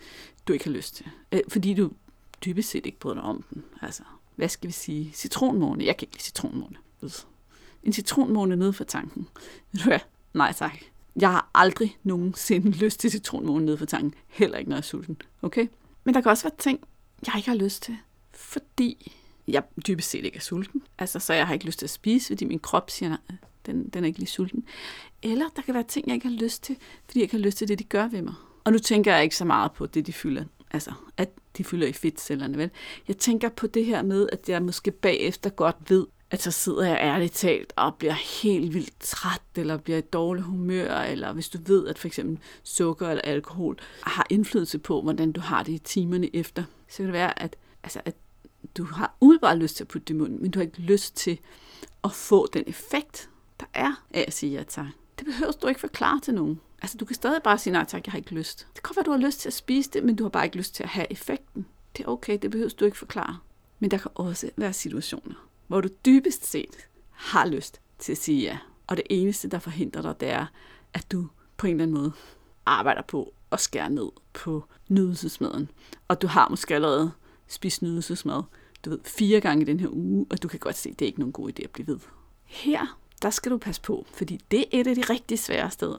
du 0.48 0.52
ikke 0.52 0.64
har 0.64 0.72
lyst 0.72 0.96
til. 0.96 1.06
Øh, 1.32 1.40
fordi 1.48 1.74
du 1.74 1.90
dybest 2.44 2.70
set 2.70 2.86
ikke 2.86 2.98
bryder 2.98 3.14
dig 3.14 3.24
om 3.24 3.44
den. 3.54 3.64
Altså, 3.82 4.02
hvad 4.36 4.48
skal 4.48 4.68
vi 4.68 4.72
sige? 4.72 5.12
Citronmåne. 5.14 5.84
Jeg 5.84 5.96
kan 5.96 6.06
ikke 6.06 6.14
lide 6.14 6.24
citronmåne. 6.24 6.76
En 7.82 7.92
citronmåne 7.92 8.56
nede 8.56 8.72
for 8.72 8.84
tanken. 8.84 9.28
Ved 9.72 9.80
du 9.80 9.88
hvad? 9.88 10.00
Nej 10.34 10.52
tak. 10.52 10.78
Jeg 11.20 11.30
har 11.30 11.50
aldrig 11.54 11.98
nogensinde 12.02 12.70
lyst 12.84 13.00
til 13.00 13.10
citronmåne 13.10 13.64
nede 13.64 13.78
for 13.78 13.86
tanken. 13.86 14.14
Heller 14.28 14.58
ikke, 14.58 14.68
når 14.68 14.76
jeg 14.76 14.80
er 14.80 14.84
sulten. 14.84 15.16
Okay? 15.42 15.66
Men 16.04 16.14
der 16.14 16.20
kan 16.20 16.30
også 16.30 16.44
være 16.44 16.56
ting, 16.58 16.80
jeg 17.26 17.36
ikke 17.36 17.48
har 17.48 17.56
lyst 17.56 17.82
til. 17.82 17.96
Fordi 18.32 19.12
jeg 19.48 19.62
dybest 19.86 20.10
set 20.10 20.24
ikke 20.24 20.36
er 20.36 20.40
sulten. 20.40 20.82
Altså, 20.98 21.18
så 21.18 21.34
jeg 21.34 21.46
har 21.46 21.54
ikke 21.54 21.66
lyst 21.66 21.78
til 21.78 21.86
at 21.86 21.90
spise, 21.90 22.26
fordi 22.26 22.44
min 22.44 22.58
krop 22.58 22.90
siger, 22.90 23.08
nej, 23.08 23.18
den, 23.66 23.88
den 23.88 24.04
er 24.04 24.08
ikke 24.08 24.18
lige 24.18 24.28
sulten. 24.28 24.64
Eller 25.22 25.48
der 25.56 25.62
kan 25.62 25.74
være 25.74 25.84
ting, 25.88 26.06
jeg 26.06 26.14
ikke 26.14 26.28
har 26.28 26.34
lyst 26.34 26.62
til, 26.62 26.76
fordi 27.06 27.18
jeg 27.18 27.22
ikke 27.22 27.36
har 27.36 27.42
lyst 27.42 27.58
til 27.58 27.68
det, 27.68 27.78
de 27.78 27.84
gør 27.84 28.08
ved 28.08 28.22
mig. 28.22 28.34
Og 28.64 28.72
nu 28.72 28.78
tænker 28.78 29.14
jeg 29.14 29.22
ikke 29.22 29.36
så 29.36 29.44
meget 29.44 29.72
på 29.72 29.86
det, 29.86 30.06
de 30.06 30.12
fylder. 30.12 30.44
Altså, 30.70 30.92
at 31.16 31.30
de 31.58 31.64
fylder 31.64 31.86
i 31.86 31.92
fedtcellerne, 31.92 32.58
vel? 32.58 32.70
Jeg 33.08 33.16
tænker 33.16 33.48
på 33.48 33.66
det 33.66 33.86
her 33.86 34.02
med, 34.02 34.28
at 34.32 34.48
jeg 34.48 34.62
måske 34.62 34.90
bagefter 34.90 35.50
godt 35.50 35.76
ved, 35.88 36.06
at 36.34 36.42
så 36.42 36.50
sidder 36.50 36.84
jeg 36.86 36.98
ærligt 37.00 37.32
talt 37.32 37.72
og 37.76 37.94
bliver 37.94 38.12
helt 38.42 38.74
vildt 38.74 39.00
træt, 39.00 39.42
eller 39.56 39.76
bliver 39.76 39.98
i 39.98 40.00
dårlig 40.00 40.44
humør, 40.44 40.98
eller 40.98 41.32
hvis 41.32 41.48
du 41.48 41.58
ved, 41.66 41.88
at 41.88 41.98
for 41.98 42.06
eksempel 42.06 42.38
sukker 42.62 43.08
eller 43.08 43.22
alkohol 43.22 43.78
har 44.02 44.26
indflydelse 44.30 44.78
på, 44.78 45.02
hvordan 45.02 45.32
du 45.32 45.40
har 45.40 45.62
det 45.62 45.72
i 45.72 45.78
timerne 45.78 46.36
efter, 46.36 46.64
så 46.88 46.96
kan 46.96 47.06
det 47.06 47.12
være, 47.12 47.42
at, 47.42 47.56
altså, 47.82 48.00
at 48.04 48.14
du 48.76 48.84
har 48.84 49.16
umiddelbart 49.20 49.58
lyst 49.58 49.76
til 49.76 49.84
at 49.84 49.88
putte 49.88 50.04
det 50.04 50.14
i 50.14 50.16
munden, 50.16 50.42
men 50.42 50.50
du 50.50 50.58
har 50.58 50.64
ikke 50.64 50.80
lyst 50.80 51.16
til 51.16 51.38
at 52.04 52.12
få 52.12 52.46
den 52.46 52.64
effekt, 52.66 53.30
der 53.60 53.66
er 53.74 54.04
af 54.14 54.24
at 54.26 54.32
sige 54.32 54.52
ja 54.52 54.62
tak. 54.62 54.86
Det 55.18 55.26
behøver 55.26 55.52
du 55.52 55.66
ikke 55.66 55.80
forklare 55.80 56.20
til 56.20 56.34
nogen. 56.34 56.60
Altså, 56.82 56.98
du 56.98 57.04
kan 57.04 57.14
stadig 57.14 57.42
bare 57.42 57.58
sige 57.58 57.72
nej 57.72 57.84
tak, 57.84 58.06
jeg 58.06 58.12
har 58.12 58.18
ikke 58.18 58.34
lyst. 58.34 58.66
Det 58.74 58.82
kan 58.82 58.96
være, 58.96 59.04
du 59.04 59.10
har 59.10 59.18
lyst 59.18 59.40
til 59.40 59.48
at 59.48 59.52
spise 59.52 59.90
det, 59.90 60.04
men 60.04 60.16
du 60.16 60.24
har 60.24 60.28
bare 60.28 60.44
ikke 60.44 60.56
lyst 60.56 60.74
til 60.74 60.82
at 60.82 60.88
have 60.88 61.12
effekten. 61.12 61.66
Det 61.96 62.04
er 62.04 62.08
okay, 62.08 62.38
det 62.42 62.50
behøver 62.50 62.70
du 62.80 62.84
ikke 62.84 62.98
forklare. 62.98 63.38
Men 63.78 63.90
der 63.90 63.98
kan 63.98 64.10
også 64.14 64.50
være 64.56 64.72
situationer, 64.72 65.34
hvor 65.66 65.80
du 65.80 65.88
dybest 66.06 66.46
set 66.46 66.88
har 67.10 67.46
lyst 67.46 67.80
til 67.98 68.12
at 68.12 68.18
sige 68.18 68.42
ja. 68.42 68.58
Og 68.86 68.96
det 68.96 69.04
eneste, 69.10 69.48
der 69.48 69.58
forhindrer 69.58 70.02
dig, 70.02 70.20
det 70.20 70.28
er, 70.28 70.46
at 70.94 71.12
du 71.12 71.28
på 71.56 71.66
en 71.66 71.72
eller 71.72 71.82
anden 71.82 71.96
måde 71.96 72.12
arbejder 72.66 73.02
på 73.02 73.34
at 73.52 73.60
skære 73.60 73.90
ned 73.90 74.08
på 74.32 74.64
nydelsesmaden. 74.88 75.70
Og 76.08 76.22
du 76.22 76.26
har 76.26 76.48
måske 76.48 76.74
allerede 76.74 77.12
spist 77.48 77.82
nydelsesmad, 77.82 78.42
du 78.84 78.90
ved, 78.90 78.98
fire 79.04 79.40
gange 79.40 79.62
i 79.62 79.64
den 79.64 79.80
her 79.80 79.88
uge, 79.90 80.26
og 80.30 80.42
du 80.42 80.48
kan 80.48 80.58
godt 80.58 80.76
se, 80.76 80.90
at 80.90 80.98
det 80.98 81.04
er 81.04 81.06
ikke 81.06 81.18
nogen 81.18 81.32
god 81.32 81.50
idé 81.50 81.64
at 81.64 81.70
blive 81.70 81.86
ved. 81.86 81.98
Her, 82.44 82.98
der 83.22 83.30
skal 83.30 83.52
du 83.52 83.58
passe 83.58 83.82
på, 83.82 84.06
fordi 84.14 84.40
det 84.50 84.60
er 84.60 84.64
et 84.72 84.86
af 84.86 84.94
de 84.94 85.02
rigtig 85.02 85.38
svære 85.38 85.70
steder. 85.70 85.98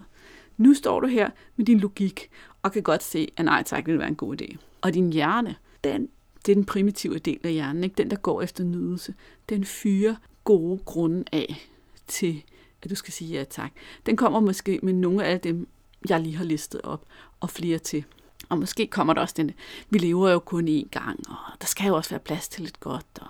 Nu 0.57 0.73
står 0.73 0.99
du 0.99 1.07
her 1.07 1.29
med 1.55 1.65
din 1.65 1.79
logik, 1.79 2.29
og 2.63 2.71
kan 2.71 2.83
godt 2.83 3.03
se, 3.03 3.31
at 3.37 3.45
nej 3.45 3.63
tak 3.63 3.87
vil 3.87 3.99
være 3.99 4.07
en 4.07 4.15
god 4.15 4.41
idé. 4.41 4.57
Og 4.81 4.93
din 4.93 5.13
hjerne, 5.13 5.55
den, 5.83 6.09
det 6.45 6.51
er 6.51 6.55
den 6.55 6.65
primitive 6.65 7.19
del 7.19 7.39
af 7.43 7.53
hjernen, 7.53 7.83
ikke? 7.83 7.95
den 7.97 8.09
der 8.09 8.15
går 8.15 8.41
efter 8.41 8.63
nydelse. 8.63 9.13
Den 9.49 9.65
fyrer 9.65 10.15
gode 10.43 10.79
grunde 10.85 11.23
af 11.31 11.67
til, 12.07 12.43
at 12.83 12.89
du 12.89 12.95
skal 12.95 13.13
sige 13.13 13.37
ja 13.37 13.43
tak. 13.43 13.71
Den 14.05 14.17
kommer 14.17 14.39
måske 14.39 14.79
med 14.83 14.93
nogle 14.93 15.25
af 15.25 15.41
dem, 15.41 15.67
jeg 16.09 16.19
lige 16.19 16.35
har 16.35 16.45
listet 16.45 16.81
op, 16.81 17.05
og 17.39 17.49
flere 17.49 17.79
til. 17.79 18.03
Og 18.49 18.57
måske 18.57 18.87
kommer 18.87 19.13
der 19.13 19.21
også 19.21 19.33
den, 19.37 19.51
vi 19.89 19.97
lever 19.97 20.31
jo 20.31 20.39
kun 20.39 20.67
én 20.67 20.89
gang, 20.89 21.19
og 21.29 21.61
der 21.61 21.67
skal 21.67 21.87
jo 21.87 21.95
også 21.95 22.09
være 22.09 22.19
plads 22.19 22.47
til 22.47 22.63
lidt 22.63 22.79
godt, 22.79 23.05
og 23.21 23.27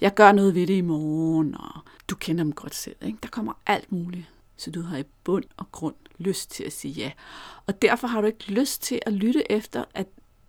jeg 0.00 0.14
gør 0.14 0.32
noget 0.32 0.54
ved 0.54 0.66
det 0.66 0.74
i 0.74 0.80
morgen, 0.80 1.54
og 1.54 1.80
du 2.08 2.16
kender 2.16 2.44
dem 2.44 2.52
godt 2.52 2.74
selv. 2.74 2.96
Ikke? 3.02 3.18
Der 3.22 3.28
kommer 3.28 3.52
alt 3.66 3.92
muligt, 3.92 4.26
så 4.56 4.70
du 4.70 4.82
har 4.82 4.98
i 4.98 5.04
bund 5.24 5.44
og 5.56 5.72
grund 5.72 5.94
lyst 6.18 6.50
til 6.50 6.64
at 6.64 6.72
sige 6.72 6.94
ja. 6.94 7.10
Og 7.66 7.82
derfor 7.82 8.06
har 8.06 8.20
du 8.20 8.26
ikke 8.26 8.52
lyst 8.52 8.82
til 8.82 9.00
at 9.06 9.12
lytte 9.12 9.52
efter, 9.52 9.84
at 9.94 10.06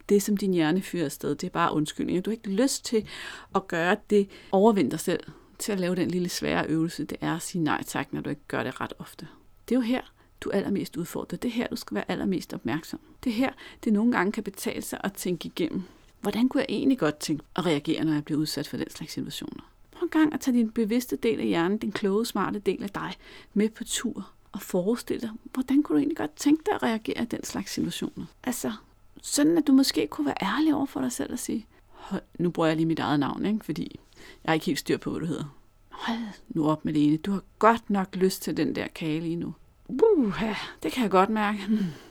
det, 0.09 0.23
som 0.23 0.37
din 0.37 0.53
hjerne 0.53 0.81
fyrer 0.81 1.05
afsted, 1.05 1.35
det 1.35 1.47
er 1.47 1.51
bare 1.51 1.73
undskyldning. 1.73 2.25
Du 2.25 2.29
har 2.29 2.35
ikke 2.35 2.49
lyst 2.49 2.85
til 2.85 3.07
at 3.55 3.67
gøre 3.67 3.97
det, 4.09 4.27
Overvind 4.51 4.91
dig 4.91 4.99
selv 4.99 5.23
til 5.59 5.71
at 5.71 5.79
lave 5.79 5.95
den 5.95 6.11
lille 6.11 6.29
svære 6.29 6.65
øvelse, 6.67 7.05
det 7.05 7.17
er 7.21 7.35
at 7.35 7.41
sige 7.41 7.63
nej 7.63 7.83
tak, 7.83 8.13
når 8.13 8.21
du 8.21 8.29
ikke 8.29 8.41
gør 8.47 8.63
det 8.63 8.81
ret 8.81 8.93
ofte. 8.99 9.27
Det 9.69 9.75
er 9.75 9.79
jo 9.79 9.81
her, 9.81 10.01
du 10.41 10.49
er 10.49 10.53
allermest 10.53 10.97
udfordret. 10.97 11.41
Det 11.41 11.49
er 11.49 11.53
her, 11.53 11.67
du 11.67 11.75
skal 11.75 11.95
være 11.95 12.11
allermest 12.11 12.53
opmærksom. 12.53 12.99
Det 13.23 13.29
er 13.29 13.33
her, 13.33 13.51
det 13.83 13.93
nogle 13.93 14.11
gange 14.11 14.31
kan 14.31 14.43
betale 14.43 14.81
sig 14.81 15.01
at 15.03 15.13
tænke 15.13 15.45
igennem. 15.45 15.83
Hvordan 16.21 16.49
kunne 16.49 16.61
jeg 16.61 16.67
egentlig 16.69 16.99
godt 16.99 17.19
tænke 17.19 17.43
at 17.55 17.65
reagere, 17.65 18.03
når 18.05 18.13
jeg 18.13 18.25
bliver 18.25 18.39
udsat 18.39 18.67
for 18.67 18.77
den 18.77 18.89
slags 18.89 19.13
situationer? 19.13 19.71
Prøv 19.91 20.05
en 20.05 20.09
gang 20.09 20.33
at 20.33 20.39
tage 20.39 20.57
din 20.57 20.71
bevidste 20.71 21.15
del 21.15 21.39
af 21.39 21.45
hjernen, 21.45 21.77
den 21.77 21.91
kloge, 21.91 22.25
smarte 22.25 22.59
del 22.59 22.83
af 22.83 22.89
dig, 22.89 23.13
med 23.53 23.69
på 23.69 23.83
tur 23.83 24.29
og 24.51 24.61
forestille 24.61 25.21
dig, 25.21 25.29
hvordan 25.53 25.83
kunne 25.83 25.93
du 25.93 25.97
egentlig 25.97 26.17
godt 26.17 26.35
tænke 26.35 26.63
dig 26.65 26.73
at 26.73 26.83
reagere 26.83 27.23
i 27.23 27.25
den 27.25 27.43
slags 27.43 27.71
situationer? 27.71 28.25
Altså, 28.43 28.71
sådan 29.21 29.57
at 29.57 29.67
du 29.67 29.71
måske 29.71 30.07
kunne 30.07 30.25
være 30.25 30.43
ærlig 30.43 30.75
over 30.75 30.85
for 30.85 31.01
dig 31.01 31.11
selv 31.11 31.33
og 31.33 31.39
sige, 31.39 31.65
hold, 31.87 32.21
nu 32.39 32.49
bruger 32.49 32.67
jeg 32.67 32.75
lige 32.75 32.85
mit 32.85 32.99
eget 32.99 33.19
navn, 33.19 33.45
ikke? 33.45 33.65
fordi 33.65 33.99
jeg 34.43 34.49
er 34.49 34.53
ikke 34.53 34.65
helt 34.65 34.79
styr 34.79 34.97
på, 34.97 35.09
hvad 35.09 35.19
du 35.19 35.25
hedder. 35.25 35.55
Hold 35.89 36.19
nu 36.49 36.69
op 36.69 36.85
med 36.85 36.93
det 36.93 37.07
ene. 37.07 37.17
Du 37.17 37.31
har 37.31 37.43
godt 37.59 37.89
nok 37.89 38.15
lyst 38.15 38.41
til 38.41 38.57
den 38.57 38.75
der 38.75 38.87
kage 38.87 39.19
lige 39.19 39.35
nu. 39.35 39.53
Uh, 39.87 40.43
det 40.83 40.91
kan 40.91 41.03
jeg 41.03 41.11
godt 41.11 41.29
mærke. 41.29 41.59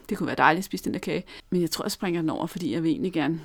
Det 0.09 0.19
kunne 0.19 0.27
være 0.27 0.37
dejligt 0.37 0.59
at 0.59 0.65
spise 0.65 0.85
den 0.85 0.95
der 0.95 1.01
kage. 1.01 1.25
Men 1.51 1.61
jeg 1.61 1.71
tror, 1.71 1.85
jeg 1.85 1.93
springer 1.93 2.21
den 2.21 2.31
over, 2.31 2.47
fordi 2.47 2.73
jeg 2.73 2.83
vil 2.83 2.91
egentlig 2.91 3.13
gerne 3.13 3.41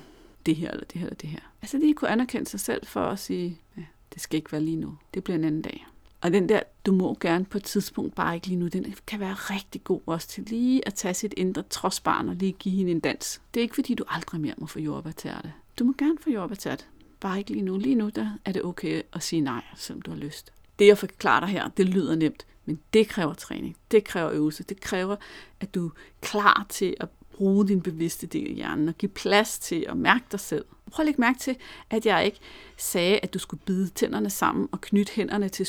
det 0.46 0.56
her, 0.56 0.70
eller 0.70 0.84
det 0.84 1.00
her, 1.00 1.06
eller 1.06 1.16
det 1.16 1.28
her. 1.28 1.38
Altså 1.62 1.78
lige 1.78 1.94
kunne 1.94 2.10
anerkende 2.10 2.50
sig 2.50 2.60
selv 2.60 2.86
for 2.86 3.00
at 3.00 3.18
sige, 3.18 3.58
ja, 3.76 3.82
det 4.14 4.22
skal 4.22 4.36
ikke 4.36 4.52
være 4.52 4.60
lige 4.60 4.76
nu. 4.76 4.96
Det 5.14 5.24
bliver 5.24 5.38
en 5.38 5.44
anden 5.44 5.62
dag. 5.62 5.86
Og 6.24 6.32
den 6.32 6.48
der, 6.48 6.60
du 6.86 6.92
må 6.92 7.16
gerne 7.20 7.44
på 7.44 7.58
et 7.58 7.64
tidspunkt, 7.64 8.14
bare 8.14 8.34
ikke 8.34 8.46
lige 8.46 8.58
nu, 8.58 8.68
den 8.68 8.94
kan 9.06 9.20
være 9.20 9.34
rigtig 9.34 9.84
god 9.84 10.00
også 10.06 10.28
til 10.28 10.44
lige 10.44 10.86
at 10.86 10.94
tage 10.94 11.14
sit 11.14 11.34
indre 11.36 11.62
trodsbarn 11.70 12.28
og 12.28 12.34
lige 12.34 12.52
give 12.52 12.74
hende 12.74 12.92
en 12.92 13.00
dans. 13.00 13.40
Det 13.54 13.60
er 13.60 13.62
ikke 13.62 13.74
fordi, 13.74 13.94
du 13.94 14.04
aldrig 14.08 14.40
mere 14.40 14.54
må 14.58 14.66
få 14.66 14.78
jordbærtærte. 14.78 15.52
Du 15.78 15.84
må 15.84 15.94
gerne 15.98 16.16
få 16.20 16.30
jordbærtærte. 16.30 16.84
Bare 17.20 17.38
ikke 17.38 17.50
lige 17.50 17.64
nu. 17.64 17.76
Lige 17.78 17.94
nu 17.94 18.08
der 18.08 18.30
er 18.44 18.52
det 18.52 18.64
okay 18.64 19.02
at 19.12 19.22
sige 19.22 19.40
nej, 19.40 19.64
selvom 19.76 20.02
du 20.02 20.10
har 20.10 20.18
lyst. 20.18 20.52
Det 20.78 20.86
jeg 20.86 20.98
forklarer 20.98 21.40
dig 21.40 21.48
her, 21.48 21.68
det 21.68 21.88
lyder 21.88 22.14
nemt, 22.16 22.46
men 22.64 22.80
det 22.92 23.08
kræver 23.08 23.34
træning. 23.34 23.76
Det 23.90 24.04
kræver 24.04 24.30
øvelse. 24.30 24.62
Det 24.62 24.80
kræver, 24.80 25.16
at 25.60 25.74
du 25.74 25.86
er 25.86 25.90
klar 26.20 26.66
til 26.68 26.94
at 27.00 27.08
bruge 27.32 27.68
din 27.68 27.80
bevidste 27.80 28.26
del 28.26 28.48
af 28.48 28.54
hjernen 28.54 28.88
og 28.88 28.94
give 28.98 29.10
plads 29.10 29.58
til 29.58 29.86
at 29.88 29.96
mærke 29.96 30.24
dig 30.32 30.40
selv. 30.40 30.64
Prøv 30.90 31.02
at 31.02 31.06
lægge 31.06 31.20
mærke 31.20 31.38
til, 31.38 31.56
at 31.90 32.06
jeg 32.06 32.24
ikke 32.24 32.38
sagde, 32.76 33.18
at 33.18 33.34
du 33.34 33.38
skulle 33.38 33.62
bide 33.66 33.88
tænderne 33.88 34.30
sammen 34.30 34.68
og 34.72 34.80
knytte 34.80 35.12
hænderne 35.12 35.48
til 35.48 35.66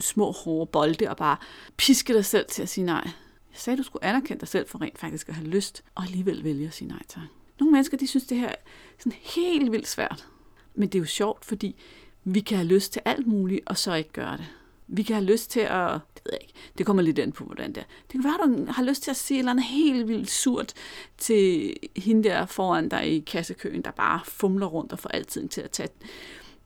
små 0.00 0.32
hårde 0.32 0.70
bolde 0.70 1.10
og 1.10 1.16
bare 1.16 1.36
piske 1.76 2.14
dig 2.14 2.24
selv 2.24 2.46
til 2.46 2.62
at 2.62 2.68
sige 2.68 2.84
nej. 2.84 3.04
Jeg 3.52 3.60
sagde, 3.60 3.74
at 3.74 3.78
du 3.78 3.82
skulle 3.82 4.04
anerkende 4.04 4.40
dig 4.40 4.48
selv 4.48 4.68
for 4.68 4.82
rent 4.82 4.98
faktisk 4.98 5.28
at 5.28 5.34
have 5.34 5.48
lyst, 5.48 5.84
og 5.94 6.02
alligevel 6.02 6.44
vælge 6.44 6.66
at 6.66 6.74
sige 6.74 6.88
nej 6.88 7.02
tak. 7.08 7.22
Nogle 7.60 7.72
mennesker, 7.72 7.96
de 7.96 8.06
synes, 8.06 8.26
det 8.26 8.38
her 8.38 8.48
er 8.48 8.54
sådan 8.98 9.18
helt 9.22 9.72
vildt 9.72 9.88
svært. 9.88 10.26
Men 10.74 10.88
det 10.88 10.94
er 10.94 11.02
jo 11.02 11.06
sjovt, 11.06 11.44
fordi 11.44 11.76
vi 12.24 12.40
kan 12.40 12.56
have 12.56 12.68
lyst 12.68 12.92
til 12.92 13.02
alt 13.04 13.26
muligt, 13.26 13.60
og 13.66 13.78
så 13.78 13.94
ikke 13.94 14.12
gøre 14.12 14.36
det. 14.36 14.46
Vi 14.88 15.02
kan 15.02 15.16
have 15.16 15.26
lyst 15.26 15.50
til 15.50 15.60
at, 15.60 15.92
det 16.14 16.22
ved 16.24 16.32
jeg 16.32 16.38
ikke, 16.40 16.54
det 16.78 16.86
kommer 16.86 17.02
lidt 17.02 17.18
an 17.18 17.32
på, 17.32 17.44
hvordan 17.44 17.68
det 17.68 17.78
er. 17.78 17.84
Det 18.02 18.12
kan 18.12 18.24
være, 18.24 18.34
at 18.34 18.48
du 18.48 18.72
har 18.72 18.82
lyst 18.82 19.02
til 19.02 19.10
at 19.10 19.16
sige 19.16 19.38
et 19.38 19.38
eller 19.38 19.50
andet 19.50 19.64
helt 19.64 20.08
vildt 20.08 20.30
surt 20.30 20.72
til 21.18 21.74
hende 21.96 22.28
der 22.28 22.46
foran 22.46 22.88
dig 22.88 23.16
i 23.16 23.20
kassekøen, 23.20 23.82
der 23.82 23.90
bare 23.90 24.20
fumler 24.24 24.66
rundt 24.66 24.92
og 24.92 24.98
får 24.98 25.08
altid 25.08 25.48
til 25.48 25.60
at 25.60 25.70
tage 25.70 25.88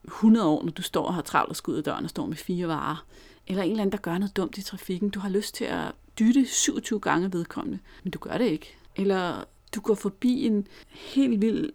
100 0.04 0.46
år, 0.46 0.62
når 0.62 0.70
du 0.70 0.82
står 0.82 1.06
og 1.06 1.14
har 1.14 1.22
travlt 1.22 1.50
og 1.50 1.56
skal 1.56 1.70
ud 1.70 1.76
af 1.76 1.84
døren 1.84 2.04
og 2.04 2.10
står 2.10 2.26
med 2.26 2.36
fire 2.36 2.68
varer. 2.68 3.06
Eller 3.46 3.62
en 3.62 3.70
eller 3.70 3.82
anden, 3.82 3.92
der 3.92 3.98
gør 3.98 4.18
noget 4.18 4.36
dumt 4.36 4.58
i 4.58 4.62
trafikken. 4.62 5.10
Du 5.10 5.20
har 5.20 5.28
lyst 5.28 5.54
til 5.54 5.64
at 5.64 5.92
dytte 6.18 6.46
27 6.46 7.00
gange 7.00 7.32
vedkommende, 7.32 7.78
men 8.04 8.10
du 8.10 8.18
gør 8.18 8.38
det 8.38 8.44
ikke. 8.44 8.76
Eller 8.96 9.44
du 9.74 9.80
går 9.80 9.94
forbi 9.94 10.46
en 10.46 10.66
helt 10.88 11.40
vild 11.40 11.72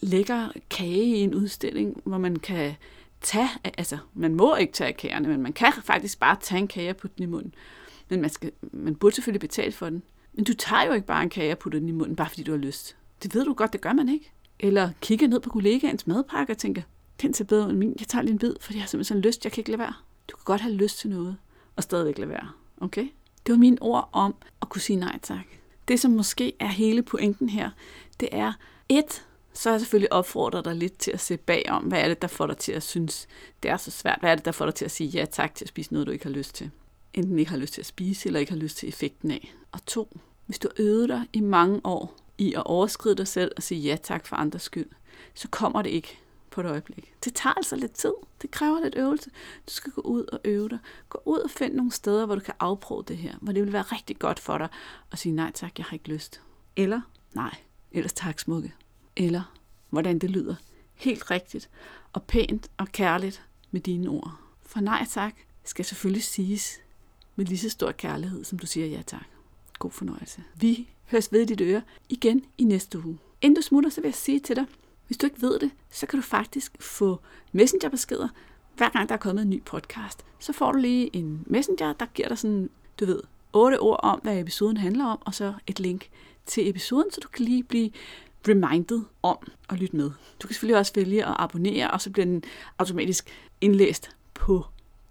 lækker 0.00 0.48
kage 0.70 1.16
i 1.16 1.20
en 1.20 1.34
udstilling, 1.34 2.00
hvor 2.04 2.18
man 2.18 2.36
kan 2.36 2.74
tage, 3.20 3.48
altså 3.64 3.98
man 4.14 4.34
må 4.34 4.56
ikke 4.56 4.72
tage 4.72 4.92
kagerne, 4.92 5.28
men 5.28 5.42
man 5.42 5.52
kan 5.52 5.72
faktisk 5.84 6.20
bare 6.20 6.36
tage 6.40 6.58
en 6.58 6.68
kage 6.68 6.90
og 6.90 6.96
putte 6.96 7.16
den 7.16 7.22
i 7.22 7.26
munden. 7.26 7.54
Men 8.08 8.20
man, 8.20 8.30
skal, 8.30 8.52
man 8.72 8.94
burde 8.94 9.14
selvfølgelig 9.14 9.40
betale 9.40 9.72
for 9.72 9.90
den. 9.90 10.02
Men 10.32 10.44
du 10.44 10.54
tager 10.54 10.84
jo 10.84 10.92
ikke 10.92 11.06
bare 11.06 11.22
en 11.22 11.30
kage 11.30 11.52
og 11.52 11.58
putter 11.58 11.78
den 11.78 11.88
i 11.88 11.92
munden, 11.92 12.16
bare 12.16 12.28
fordi 12.28 12.42
du 12.42 12.50
har 12.50 12.58
lyst. 12.58 12.96
Det 13.22 13.34
ved 13.34 13.44
du 13.44 13.52
godt, 13.52 13.72
det 13.72 13.80
gør 13.80 13.92
man 13.92 14.08
ikke. 14.08 14.32
Eller 14.60 14.90
kigger 15.00 15.28
ned 15.28 15.40
på 15.40 15.50
kollegaens 15.50 16.06
madpakke 16.06 16.52
og 16.52 16.58
tænker, 16.58 16.82
den 17.22 17.34
ser 17.34 17.44
bedre 17.44 17.70
end 17.70 17.78
min, 17.78 17.96
jeg 17.98 18.08
tager 18.08 18.22
lige 18.22 18.32
en 18.32 18.38
bid, 18.38 18.54
fordi 18.60 18.76
jeg 18.76 18.82
har 18.82 18.88
simpelthen 18.88 19.04
sådan 19.04 19.22
lyst, 19.22 19.44
jeg 19.44 19.52
kan 19.52 19.60
ikke 19.60 19.70
lade 19.70 19.78
være. 19.78 19.94
Du 20.30 20.36
kan 20.36 20.44
godt 20.44 20.60
have 20.60 20.74
lyst 20.74 20.98
til 20.98 21.10
noget, 21.10 21.36
og 21.76 21.82
stadigvæk 21.82 22.18
lade 22.18 22.30
være. 22.30 22.48
Okay? 22.80 23.08
Det 23.46 23.52
var 23.52 23.58
mine 23.58 23.76
ord 23.80 24.08
om 24.12 24.34
at 24.62 24.68
kunne 24.68 24.80
sige 24.80 24.96
nej 24.96 25.18
tak. 25.22 25.44
Det, 25.88 26.00
som 26.00 26.10
måske 26.10 26.52
er 26.60 26.66
hele 26.66 27.02
pointen 27.02 27.48
her, 27.48 27.70
det 28.20 28.28
er 28.32 28.52
et, 28.88 29.24
så 29.52 29.68
har 29.68 29.74
jeg 29.74 29.80
selvfølgelig 29.80 30.12
opfordret 30.12 30.64
dig 30.64 30.74
lidt 30.74 30.98
til 30.98 31.10
at 31.10 31.20
se 31.20 31.36
bagom, 31.36 31.82
hvad 31.82 32.00
er 32.00 32.08
det, 32.08 32.22
der 32.22 32.28
får 32.28 32.46
dig 32.46 32.56
til 32.56 32.72
at 32.72 32.82
synes, 32.82 33.28
det 33.62 33.70
er 33.70 33.76
så 33.76 33.90
svært? 33.90 34.18
Hvad 34.20 34.30
er 34.30 34.34
det, 34.34 34.44
der 34.44 34.52
får 34.52 34.64
dig 34.64 34.74
til 34.74 34.84
at 34.84 34.90
sige 34.90 35.10
ja 35.10 35.24
tak 35.24 35.54
til 35.54 35.64
at 35.64 35.68
spise 35.68 35.92
noget, 35.92 36.06
du 36.06 36.12
ikke 36.12 36.24
har 36.24 36.32
lyst 36.32 36.54
til? 36.54 36.70
Enten 37.14 37.38
ikke 37.38 37.50
har 37.50 37.58
lyst 37.58 37.74
til 37.74 37.80
at 37.80 37.86
spise, 37.86 38.26
eller 38.26 38.40
ikke 38.40 38.52
har 38.52 38.58
lyst 38.58 38.76
til 38.76 38.88
effekten 38.88 39.30
af. 39.30 39.54
Og 39.72 39.86
to, 39.86 40.18
hvis 40.46 40.58
du 40.58 40.68
øvede 40.78 41.08
dig 41.08 41.26
i 41.32 41.40
mange 41.40 41.80
år 41.84 42.16
i 42.38 42.54
at 42.54 42.62
overskride 42.66 43.14
dig 43.14 43.28
selv 43.28 43.52
og 43.56 43.62
sige 43.62 43.80
ja 43.80 43.96
tak 44.02 44.26
for 44.26 44.36
andres 44.36 44.62
skyld, 44.62 44.90
så 45.34 45.48
kommer 45.48 45.82
det 45.82 45.90
ikke 45.90 46.18
på 46.58 46.62
et 46.62 46.70
øjeblik. 46.70 47.14
Det 47.24 47.34
tager 47.34 47.54
altså 47.54 47.76
lidt 47.76 47.92
tid. 47.92 48.12
Det 48.42 48.50
kræver 48.50 48.80
lidt 48.80 48.94
øvelse. 48.96 49.30
Du 49.66 49.72
skal 49.72 49.92
gå 49.92 50.00
ud 50.00 50.24
og 50.32 50.40
øve 50.44 50.68
dig. 50.68 50.78
Gå 51.08 51.22
ud 51.24 51.38
og 51.38 51.50
find 51.50 51.74
nogle 51.74 51.92
steder, 51.92 52.26
hvor 52.26 52.34
du 52.34 52.40
kan 52.40 52.54
afprøve 52.60 53.04
det 53.08 53.16
her, 53.16 53.34
hvor 53.40 53.52
det 53.52 53.62
vil 53.64 53.72
være 53.72 53.82
rigtig 53.82 54.18
godt 54.18 54.38
for 54.40 54.58
dig 54.58 54.68
at 55.12 55.18
sige 55.18 55.34
nej 55.34 55.52
tak, 55.52 55.78
jeg 55.78 55.84
har 55.86 55.92
ikke 55.92 56.08
lyst. 56.08 56.40
Eller 56.76 57.00
Nej, 57.34 57.54
ellers 57.92 58.12
tak 58.12 58.38
smukke. 58.38 58.74
Eller 59.16 59.54
hvordan 59.90 60.18
det 60.18 60.30
lyder. 60.30 60.54
Helt 60.94 61.30
rigtigt 61.30 61.70
og 62.12 62.22
pænt 62.22 62.70
og 62.76 62.88
kærligt 62.88 63.42
med 63.70 63.80
dine 63.80 64.08
ord. 64.08 64.40
For 64.62 64.80
nej 64.80 65.06
tak 65.10 65.34
skal 65.64 65.84
selvfølgelig 65.84 66.24
siges 66.24 66.80
med 67.36 67.46
lige 67.46 67.58
så 67.58 67.70
stor 67.70 67.92
kærlighed, 67.92 68.44
som 68.44 68.58
du 68.58 68.66
siger 68.66 68.86
ja 68.86 69.02
tak. 69.02 69.26
God 69.78 69.90
fornøjelse. 69.90 70.44
Vi 70.54 70.88
høres 71.04 71.32
ved 71.32 71.40
i 71.40 71.44
dit 71.44 71.60
øre 71.60 71.82
igen 72.08 72.44
i 72.58 72.64
næste 72.64 72.98
uge. 72.98 73.18
Inden 73.40 73.56
du 73.56 73.62
smutter, 73.62 73.90
så 73.90 74.00
vil 74.00 74.08
jeg 74.08 74.14
sige 74.14 74.40
til 74.40 74.56
dig, 74.56 74.66
hvis 75.08 75.18
du 75.18 75.26
ikke 75.26 75.42
ved 75.42 75.58
det, 75.58 75.70
så 75.90 76.06
kan 76.06 76.18
du 76.18 76.22
faktisk 76.22 76.72
få 76.80 77.20
messengerbeskeder, 77.52 78.28
hver 78.76 78.88
gang 78.88 79.08
der 79.08 79.14
er 79.14 79.18
kommet 79.18 79.42
en 79.42 79.50
ny 79.50 79.62
podcast. 79.62 80.24
Så 80.38 80.52
får 80.52 80.72
du 80.72 80.78
lige 80.78 81.16
en 81.16 81.44
messenger, 81.46 81.92
der 81.92 82.06
giver 82.06 82.28
dig 82.28 82.38
sådan, 82.38 82.70
du 83.00 83.06
ved, 83.06 83.20
otte 83.52 83.80
ord 83.80 84.00
om, 84.02 84.20
hvad 84.22 84.40
episoden 84.40 84.76
handler 84.76 85.04
om, 85.04 85.18
og 85.20 85.34
så 85.34 85.54
et 85.66 85.80
link 85.80 86.08
til 86.46 86.68
episoden, 86.68 87.12
så 87.12 87.20
du 87.20 87.28
kan 87.28 87.44
lige 87.44 87.62
blive 87.62 87.90
reminded 88.48 89.00
om 89.22 89.36
at 89.68 89.78
lytte 89.78 89.96
med. 89.96 90.10
Du 90.42 90.46
kan 90.46 90.54
selvfølgelig 90.54 90.78
også 90.78 90.92
vælge 90.94 91.24
at 91.24 91.34
abonnere, 91.38 91.90
og 91.90 92.00
så 92.00 92.10
bliver 92.10 92.26
den 92.26 92.42
automatisk 92.78 93.30
indlæst 93.60 94.10
på 94.34 94.66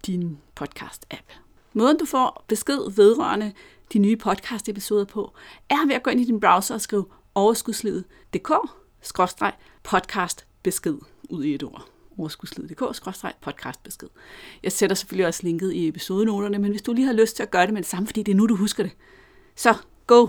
din 0.06 0.38
podcast-app. 0.60 1.32
Måden 1.72 1.98
du 1.98 2.04
får 2.04 2.44
besked 2.48 2.90
vedrørende 2.96 3.52
de 3.92 3.98
nye 3.98 4.16
podcast-episoder 4.16 5.04
på, 5.04 5.32
er 5.68 5.86
ved 5.86 5.94
at 5.94 6.02
gå 6.02 6.10
ind 6.10 6.20
i 6.20 6.24
din 6.24 6.40
browser 6.40 6.74
og 6.74 6.80
skrive 6.80 7.06
overskudslivet.dk 7.34 8.50
podcast 9.88 10.46
besked 10.62 10.98
ud 11.30 11.44
i 11.44 11.54
et 11.54 11.62
ord 11.62 11.88
overskudslivet.dk 12.18 13.82
besked. 13.84 14.08
Jeg 14.62 14.72
sætter 14.72 14.96
selvfølgelig 14.96 15.26
også 15.26 15.40
linket 15.42 15.72
i 15.72 15.88
episodenoterne, 15.88 16.58
men 16.58 16.70
hvis 16.70 16.82
du 16.82 16.92
lige 16.92 17.06
har 17.06 17.12
lyst 17.12 17.36
til 17.36 17.42
at 17.42 17.50
gøre 17.50 17.66
det 17.66 17.74
med 17.74 17.82
det 17.82 17.90
samme, 17.90 18.06
fordi 18.06 18.22
det 18.22 18.32
er 18.32 18.36
nu, 18.36 18.46
du 18.46 18.56
husker 18.56 18.82
det, 18.82 18.92
så 19.56 19.74
go! 20.06 20.28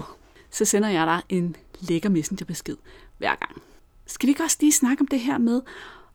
Så 0.52 0.66
sender 0.66 0.90
jeg 0.90 1.08
dig 1.08 1.38
en 1.38 1.56
lækker 1.80 2.10
messengerbesked 2.10 2.78
hver 3.18 3.36
gang. 3.36 3.62
Skal 4.06 4.28
vi 4.28 4.32
ikke 4.32 4.44
også 4.44 4.58
lige 4.60 4.72
snakke 4.72 5.02
om 5.02 5.08
det 5.08 5.20
her 5.20 5.38
med 5.38 5.62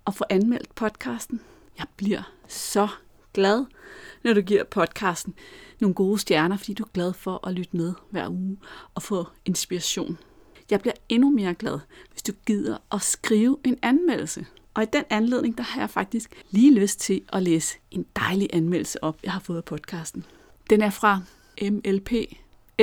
at 0.07 0.15
få 0.15 0.25
anmeldt 0.31 0.75
podcasten? 0.75 1.41
Jeg 1.79 1.87
bliver 1.97 2.33
så 2.49 2.89
glad, 3.35 3.65
når 4.25 4.35
du 4.35 4.41
giver 4.41 4.65
podcasten 4.65 5.35
nogle 5.81 5.95
gode 5.95 6.19
stjerner, 6.19 6.57
fordi 6.57 6.75
du 6.75 6.83
er 6.83 6.91
glad 6.95 7.13
for 7.13 7.47
at 7.47 7.55
lytte 7.55 7.77
med 7.77 7.95
hver 8.11 8.29
uge 8.29 8.57
og 8.95 9.03
få 9.03 9.27
inspiration. 9.45 10.19
Jeg 10.71 10.81
bliver 10.81 10.95
endnu 11.09 11.31
mere 11.31 11.55
glad, 11.55 11.79
hvis 12.11 12.23
du 12.23 12.33
gider 12.47 12.77
at 12.93 13.03
skrive 13.03 13.59
en 13.65 13.79
anmeldelse. 13.83 14.47
Og 14.75 14.83
i 14.83 14.87
den 14.93 15.05
anledning, 15.11 15.59
der 15.59 15.65
har 15.65 15.81
jeg 15.81 15.91
faktisk 15.91 16.43
lige 16.51 16.75
lyst 16.75 17.01
til 17.01 17.23
at 17.33 17.43
læse 17.43 17.79
en 17.91 18.07
dejlig 18.17 18.49
anmeldelse 18.53 19.05
op, 19.05 19.19
jeg 19.25 19.33
har 19.33 19.41
fået 19.41 19.57
af 19.57 19.65
podcasten. 19.65 20.25
Den 20.71 20.83
er 20.83 20.91
fra 20.91 21.21
MLP 21.63 22.13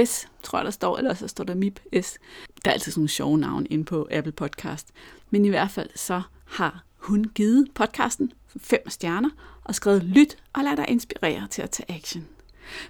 S, 0.05 0.27
tror 0.43 0.59
jeg, 0.59 0.65
der 0.65 0.71
står, 0.71 0.97
eller 0.97 1.13
så 1.13 1.27
står 1.27 1.43
der 1.43 1.55
MIP 1.55 1.79
S. 2.01 2.17
Der 2.65 2.69
er 2.71 2.73
altid 2.73 2.91
sådan 2.91 2.99
nogle 2.99 3.09
sjove 3.09 3.37
navne 3.37 3.67
inde 3.67 3.83
på 3.83 4.07
Apple 4.11 4.31
Podcast. 4.31 4.87
Men 5.29 5.45
i 5.45 5.49
hvert 5.49 5.71
fald 5.71 5.89
så 5.95 6.21
har 6.45 6.83
hun 6.97 7.25
givet 7.25 7.71
podcasten 7.73 8.33
fem 8.57 8.89
stjerner 8.89 9.29
og 9.63 9.75
skrevet 9.75 10.03
lyt 10.03 10.37
og 10.53 10.63
lad 10.63 10.77
dig 10.77 10.85
inspirere 10.87 11.47
til 11.47 11.61
at 11.61 11.69
tage 11.69 11.91
action. 11.97 12.27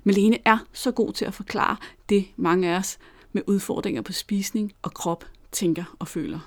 Melene 0.03 0.37
er 0.45 0.57
så 0.73 0.91
god 0.91 1.13
til 1.13 1.25
at 1.25 1.33
forklare 1.33 1.77
det, 2.09 2.27
mange 2.35 2.69
af 2.69 2.77
os 2.77 2.97
med 3.31 3.41
udfordringer 3.47 4.01
på 4.01 4.11
spisning 4.11 4.73
og 4.81 4.93
krop 4.93 5.25
tænker 5.51 5.95
og 5.99 6.07
føler. 6.07 6.39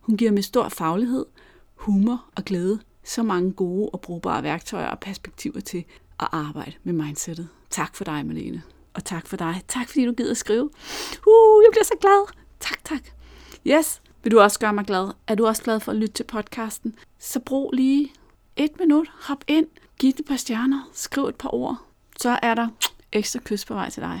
Hun 0.00 0.16
giver 0.16 0.30
med 0.30 0.42
stor 0.42 0.68
faglighed, 0.68 1.26
humor 1.74 2.24
og 2.36 2.44
glæde 2.44 2.80
så 3.04 3.22
mange 3.22 3.52
gode 3.52 3.88
og 3.88 4.00
brugbare 4.00 4.42
værktøjer 4.42 4.88
og 4.88 5.00
perspektiver 5.00 5.60
til 5.60 5.84
at 6.20 6.28
arbejde 6.32 6.72
med 6.84 6.92
mindsetet. 6.92 7.48
Tak 7.70 7.96
for 7.96 8.04
dig, 8.04 8.26
Malene. 8.26 8.62
Og 8.94 9.04
tak 9.04 9.26
for 9.26 9.36
dig. 9.36 9.62
Tak 9.68 9.88
fordi 9.88 10.06
du 10.06 10.12
gider 10.12 10.34
skrive. 10.34 10.64
Uh, 11.26 11.62
jeg 11.64 11.68
bliver 11.70 11.84
så 11.84 11.94
glad. 12.00 12.34
Tak, 12.60 12.84
tak. 12.84 13.02
Yes, 13.66 14.02
vil 14.22 14.32
du 14.32 14.40
også 14.40 14.58
gøre 14.58 14.72
mig 14.72 14.84
glad? 14.84 15.10
Er 15.26 15.34
du 15.34 15.46
også 15.46 15.62
glad 15.62 15.80
for 15.80 15.92
at 15.92 15.98
lytte 15.98 16.14
til 16.14 16.24
podcasten? 16.24 16.94
Så 17.18 17.40
brug 17.40 17.72
lige 17.72 18.12
et 18.56 18.70
minut, 18.80 19.08
hop 19.20 19.44
ind, 19.48 19.66
giv 19.98 20.12
det 20.12 20.20
et 20.20 20.26
par 20.26 20.36
stjerner, 20.36 20.90
skriv 20.92 21.24
et 21.24 21.34
par 21.34 21.54
ord. 21.54 21.78
Så 22.16 22.38
er 22.42 22.54
der 22.54 22.68
ekstra 23.12 23.40
kys 23.44 23.64
på 23.64 23.74
vej 23.74 23.90
til 23.90 24.02
dig. 24.02 24.20